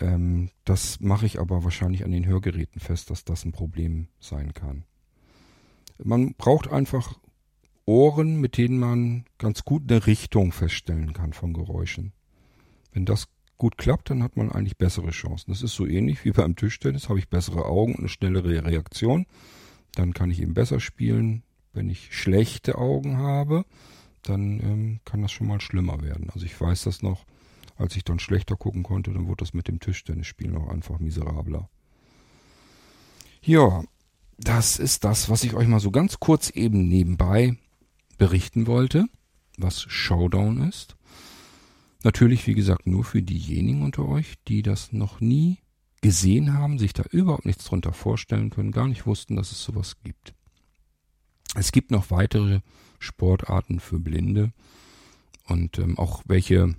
Ähm, 0.00 0.50
das 0.64 1.00
mache 1.00 1.26
ich 1.26 1.38
aber 1.38 1.64
wahrscheinlich 1.64 2.04
an 2.04 2.12
den 2.12 2.26
Hörgeräten 2.26 2.80
fest, 2.80 3.10
dass 3.10 3.24
das 3.24 3.44
ein 3.44 3.52
Problem 3.52 4.08
sein 4.18 4.54
kann. 4.54 4.84
Man 6.02 6.34
braucht 6.34 6.68
einfach 6.68 7.18
Ohren, 7.86 8.40
mit 8.40 8.56
denen 8.56 8.78
man 8.78 9.24
ganz 9.38 9.64
gut 9.64 9.90
eine 9.90 10.06
Richtung 10.06 10.52
feststellen 10.52 11.12
kann 11.12 11.32
von 11.32 11.52
Geräuschen. 11.52 12.12
Wenn 12.92 13.04
das 13.04 13.28
gut 13.58 13.76
klappt, 13.78 14.10
dann 14.10 14.22
hat 14.22 14.36
man 14.36 14.50
eigentlich 14.50 14.78
bessere 14.78 15.10
Chancen. 15.10 15.50
Das 15.50 15.62
ist 15.62 15.74
so 15.74 15.86
ähnlich 15.86 16.24
wie 16.24 16.32
beim 16.32 16.56
Tischtennis, 16.56 17.08
habe 17.08 17.18
ich 17.18 17.28
bessere 17.28 17.66
Augen 17.66 17.94
und 17.94 18.00
eine 18.00 18.08
schnellere 18.08 18.64
Reaktion. 18.64 19.26
Dann 19.94 20.14
kann 20.14 20.30
ich 20.30 20.40
eben 20.40 20.54
besser 20.54 20.80
spielen. 20.80 21.42
Wenn 21.72 21.88
ich 21.88 22.16
schlechte 22.16 22.78
Augen 22.78 23.18
habe, 23.18 23.64
dann 24.22 24.60
ähm, 24.60 25.00
kann 25.04 25.22
das 25.22 25.32
schon 25.32 25.46
mal 25.46 25.60
schlimmer 25.60 26.02
werden. 26.02 26.30
Also 26.30 26.46
ich 26.46 26.58
weiß 26.60 26.84
das 26.84 27.02
noch, 27.02 27.24
als 27.76 27.96
ich 27.96 28.04
dann 28.04 28.18
schlechter 28.18 28.56
gucken 28.56 28.82
konnte, 28.82 29.12
dann 29.12 29.26
wurde 29.26 29.44
das 29.44 29.54
mit 29.54 29.68
dem 29.68 29.80
Tischtennisspielen 29.80 30.56
auch 30.56 30.68
einfach 30.68 30.98
miserabler. 30.98 31.68
Ja, 33.42 33.84
das 34.40 34.78
ist 34.78 35.04
das, 35.04 35.28
was 35.28 35.44
ich 35.44 35.54
euch 35.54 35.68
mal 35.68 35.80
so 35.80 35.90
ganz 35.90 36.18
kurz 36.18 36.50
eben 36.50 36.88
nebenbei 36.88 37.56
berichten 38.16 38.66
wollte, 38.66 39.06
was 39.58 39.82
Showdown 39.82 40.68
ist. 40.68 40.96
Natürlich, 42.02 42.46
wie 42.46 42.54
gesagt, 42.54 42.86
nur 42.86 43.04
für 43.04 43.22
diejenigen 43.22 43.82
unter 43.82 44.08
euch, 44.08 44.36
die 44.48 44.62
das 44.62 44.92
noch 44.92 45.20
nie 45.20 45.58
gesehen 46.00 46.54
haben, 46.54 46.78
sich 46.78 46.94
da 46.94 47.02
überhaupt 47.10 47.44
nichts 47.44 47.64
drunter 47.64 47.92
vorstellen 47.92 48.48
können, 48.48 48.72
gar 48.72 48.88
nicht 48.88 49.06
wussten, 49.06 49.36
dass 49.36 49.52
es 49.52 49.62
sowas 49.62 49.96
gibt. 50.02 50.34
Es 51.54 51.72
gibt 51.72 51.90
noch 51.90 52.10
weitere 52.10 52.60
Sportarten 52.98 53.80
für 53.80 53.98
Blinde 53.98 54.52
und 55.46 55.78
ähm, 55.78 55.98
auch 55.98 56.22
welche, 56.24 56.74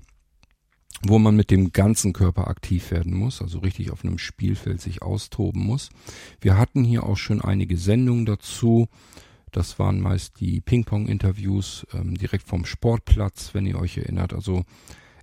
wo 1.04 1.19
man 1.19 1.36
mit 1.36 1.49
dem 1.51 1.71
ganzen 1.71 2.13
Körper 2.13 2.47
aktiv 2.47 2.91
werden 2.91 3.13
muss, 3.13 3.41
also 3.41 3.60
richtig 3.60 3.91
auf 3.91 4.06
einem 4.06 4.17
Spielfeld 4.17 4.82
sich 4.82 5.01
austoben 5.01 5.63
muss. 5.63 5.89
Wir 6.39 6.58
hatten 6.58 6.84
hier 6.84 7.04
auch 7.04 7.17
schon 7.17 7.41
einige 7.41 7.77
Sendungen 7.77 8.25
dazu. 8.25 8.88
Das 9.51 9.80
waren 9.80 9.99
meist 9.99 10.39
die 10.39 10.62
Ping-Pong-Interviews 10.62 11.86
ähm, 11.93 12.15
direkt 12.15 12.47
vom 12.47 12.65
Sportplatz, 12.65 13.54
wenn 13.54 13.65
ihr 13.65 13.80
euch 13.80 13.97
erinnert. 13.97 14.34
Also 14.34 14.63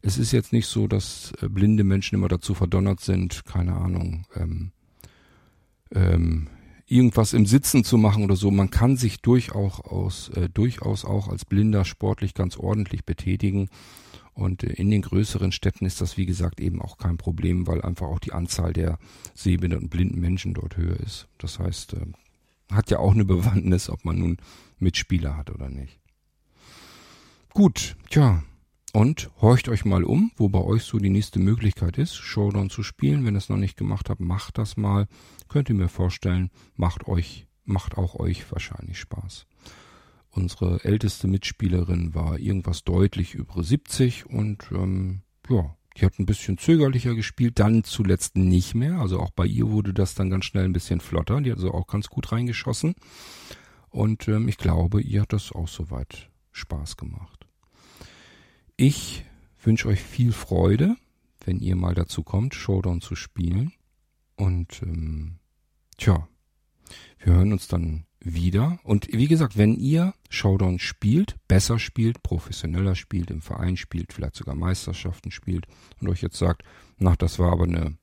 es 0.02 0.18
ist 0.18 0.32
jetzt 0.32 0.52
nicht 0.52 0.66
so, 0.66 0.86
dass 0.86 1.32
äh, 1.40 1.48
blinde 1.48 1.84
Menschen 1.84 2.16
immer 2.16 2.28
dazu 2.28 2.54
verdonnert 2.54 3.00
sind, 3.00 3.44
keine 3.46 3.74
Ahnung, 3.74 4.26
ähm, 4.34 4.72
ähm, 5.94 6.48
irgendwas 6.86 7.32
im 7.32 7.46
Sitzen 7.46 7.84
zu 7.84 7.98
machen 7.98 8.24
oder 8.24 8.36
so. 8.36 8.50
Man 8.50 8.70
kann 8.70 8.96
sich 8.96 9.20
durchaus, 9.20 9.80
aus, 9.80 10.30
äh, 10.30 10.48
durchaus 10.48 11.04
auch 11.04 11.28
als 11.28 11.44
Blinder 11.44 11.84
sportlich 11.84 12.34
ganz 12.34 12.56
ordentlich 12.56 13.04
betätigen. 13.04 13.68
Und 14.38 14.62
äh, 14.62 14.68
in 14.68 14.88
den 14.90 15.02
größeren 15.02 15.50
Städten 15.50 15.84
ist 15.84 16.00
das, 16.00 16.16
wie 16.16 16.24
gesagt, 16.24 16.60
eben 16.60 16.80
auch 16.80 16.96
kein 16.96 17.16
Problem, 17.16 17.66
weil 17.66 17.82
einfach 17.82 18.06
auch 18.06 18.20
die 18.20 18.32
Anzahl 18.32 18.72
der 18.72 18.98
sehbehinderten 19.34 19.86
und 19.86 19.90
blinden 19.90 20.20
Menschen 20.20 20.54
dort 20.54 20.76
höher 20.76 20.98
ist. 21.00 21.26
Das 21.38 21.58
heißt, 21.58 21.94
äh, 21.94 22.06
hat 22.72 22.90
ja 22.90 23.00
auch 23.00 23.14
eine 23.14 23.24
Bewandtnis, 23.24 23.90
ob 23.90 24.04
man 24.04 24.18
nun 24.18 24.36
Mitspieler 24.78 25.36
hat 25.36 25.50
oder 25.50 25.68
nicht. 25.68 25.98
Gut, 27.52 27.96
tja, 28.10 28.44
und 28.92 29.28
horcht 29.40 29.68
euch 29.68 29.84
mal 29.84 30.04
um, 30.04 30.30
wo 30.36 30.48
bei 30.48 30.60
euch 30.60 30.84
so 30.84 30.98
die 30.98 31.10
nächste 31.10 31.40
Möglichkeit 31.40 31.98
ist, 31.98 32.14
Showdown 32.14 32.70
zu 32.70 32.84
spielen. 32.84 33.24
Wenn 33.24 33.34
ihr 33.34 33.38
es 33.38 33.48
noch 33.48 33.56
nicht 33.56 33.76
gemacht 33.76 34.08
habt, 34.08 34.20
macht 34.20 34.56
das 34.56 34.76
mal. 34.76 35.08
Könnt 35.48 35.68
ihr 35.68 35.74
mir 35.74 35.88
vorstellen, 35.88 36.50
macht 36.76 37.08
euch, 37.08 37.48
macht 37.64 37.98
auch 37.98 38.14
euch 38.14 38.50
wahrscheinlich 38.52 39.00
Spaß. 39.00 39.46
Unsere 40.30 40.84
älteste 40.84 41.26
Mitspielerin 41.26 42.14
war 42.14 42.38
irgendwas 42.38 42.84
deutlich 42.84 43.34
über 43.34 43.62
70 43.62 44.26
und 44.26 44.68
ähm, 44.72 45.22
ja, 45.48 45.74
die 45.96 46.04
hat 46.04 46.18
ein 46.18 46.26
bisschen 46.26 46.58
zögerlicher 46.58 47.14
gespielt, 47.14 47.58
dann 47.58 47.82
zuletzt 47.82 48.36
nicht 48.36 48.74
mehr. 48.74 49.00
Also 49.00 49.18
auch 49.18 49.30
bei 49.30 49.46
ihr 49.46 49.70
wurde 49.70 49.92
das 49.92 50.14
dann 50.14 50.30
ganz 50.30 50.44
schnell 50.44 50.64
ein 50.64 50.72
bisschen 50.72 51.00
flotter. 51.00 51.40
Die 51.40 51.50
hat 51.50 51.58
also 51.58 51.72
auch 51.72 51.86
ganz 51.86 52.08
gut 52.08 52.30
reingeschossen. 52.30 52.94
Und 53.88 54.28
ähm, 54.28 54.46
ich 54.48 54.58
glaube, 54.58 55.00
ihr 55.00 55.22
hat 55.22 55.32
das 55.32 55.50
auch 55.50 55.66
soweit 55.66 56.30
Spaß 56.52 56.96
gemacht. 56.96 57.46
Ich 58.76 59.24
wünsche 59.60 59.88
euch 59.88 60.00
viel 60.00 60.32
Freude, 60.32 60.96
wenn 61.44 61.58
ihr 61.58 61.74
mal 61.74 61.94
dazu 61.94 62.22
kommt, 62.22 62.54
Showdown 62.54 63.00
zu 63.00 63.16
spielen. 63.16 63.72
Und 64.36 64.82
ähm, 64.82 65.38
tja, 65.96 66.28
wir 67.18 67.34
hören 67.34 67.52
uns 67.52 67.66
dann 67.66 68.04
wieder. 68.20 68.78
Und 68.82 69.08
wie 69.12 69.28
gesagt, 69.28 69.56
wenn 69.56 69.74
ihr 69.74 70.14
Showdown 70.28 70.78
spielt, 70.78 71.36
besser 71.46 71.78
spielt, 71.78 72.22
professioneller 72.22 72.94
spielt, 72.94 73.30
im 73.30 73.42
Verein 73.42 73.76
spielt, 73.76 74.12
vielleicht 74.12 74.36
sogar 74.36 74.54
Meisterschaften 74.54 75.30
spielt 75.30 75.66
und 76.00 76.08
euch 76.08 76.22
jetzt 76.22 76.38
sagt, 76.38 76.62
nach 76.98 77.16
das 77.16 77.38
war 77.38 77.52
aber 77.52 77.64
eine 77.64 77.96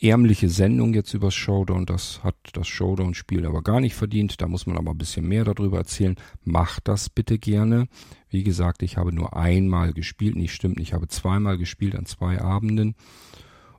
ärmliche 0.00 0.48
Sendung 0.48 0.94
jetzt 0.94 1.14
über 1.14 1.30
Showdown. 1.30 1.86
Das 1.86 2.22
hat 2.22 2.36
das 2.52 2.68
Showdown-Spiel 2.68 3.46
aber 3.46 3.62
gar 3.62 3.80
nicht 3.80 3.94
verdient. 3.94 4.40
Da 4.40 4.48
muss 4.48 4.66
man 4.66 4.76
aber 4.76 4.90
ein 4.90 4.98
bisschen 4.98 5.26
mehr 5.26 5.44
darüber 5.44 5.78
erzählen. 5.78 6.16
Macht 6.44 6.88
das 6.88 7.08
bitte 7.08 7.38
gerne. 7.38 7.88
Wie 8.28 8.42
gesagt, 8.42 8.82
ich 8.82 8.96
habe 8.96 9.12
nur 9.12 9.36
einmal 9.36 9.92
gespielt. 9.92 10.36
Nicht 10.36 10.52
stimmt, 10.52 10.80
ich 10.80 10.92
habe 10.92 11.08
zweimal 11.08 11.56
gespielt 11.56 11.96
an 11.96 12.06
zwei 12.06 12.40
Abenden. 12.40 12.94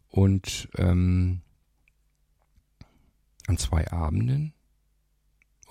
Und 0.07 0.69
ähm, 0.77 1.41
an 3.47 3.57
zwei 3.57 3.87
Abenden? 3.91 4.53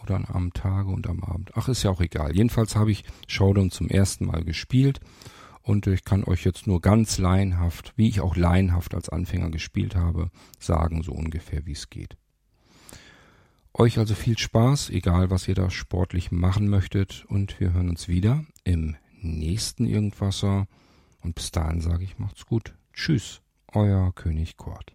Oder 0.06 0.32
am 0.32 0.52
Tage 0.52 0.88
und 0.88 1.08
am 1.08 1.24
Abend? 1.24 1.50
Ach, 1.56 1.68
ist 1.68 1.82
ja 1.82 1.90
auch 1.90 2.00
egal. 2.00 2.36
Jedenfalls 2.36 2.76
habe 2.76 2.92
ich 2.92 3.02
Showdown 3.26 3.72
zum 3.72 3.88
ersten 3.88 4.26
Mal 4.26 4.44
gespielt 4.44 5.00
und 5.62 5.88
ich 5.88 6.04
kann 6.04 6.22
euch 6.22 6.44
jetzt 6.44 6.68
nur 6.68 6.80
ganz 6.80 7.18
laienhaft, 7.18 7.92
wie 7.96 8.08
ich 8.08 8.20
auch 8.20 8.36
laienhaft 8.36 8.94
als 8.94 9.08
Anfänger 9.08 9.50
gespielt 9.50 9.96
habe, 9.96 10.30
sagen, 10.60 11.02
so 11.02 11.10
ungefähr 11.10 11.66
wie 11.66 11.72
es 11.72 11.90
geht. 11.90 12.16
Euch 13.74 13.98
also 13.98 14.14
viel 14.14 14.38
Spaß, 14.38 14.90
egal 14.90 15.28
was 15.30 15.48
ihr 15.48 15.56
da 15.56 15.70
sportlich 15.70 16.30
machen 16.30 16.68
möchtet, 16.68 17.24
und 17.26 17.58
wir 17.58 17.72
hören 17.72 17.88
uns 17.88 18.06
wieder 18.06 18.44
im 18.62 18.94
nächsten 19.20 19.86
Irgendwasser. 19.86 20.68
Und 21.20 21.34
bis 21.34 21.50
dahin 21.50 21.80
sage 21.80 22.04
ich, 22.04 22.16
macht's 22.16 22.46
gut. 22.46 22.76
Tschüss, 22.92 23.42
euer 23.72 24.14
König 24.14 24.56
Kurt. 24.56 24.94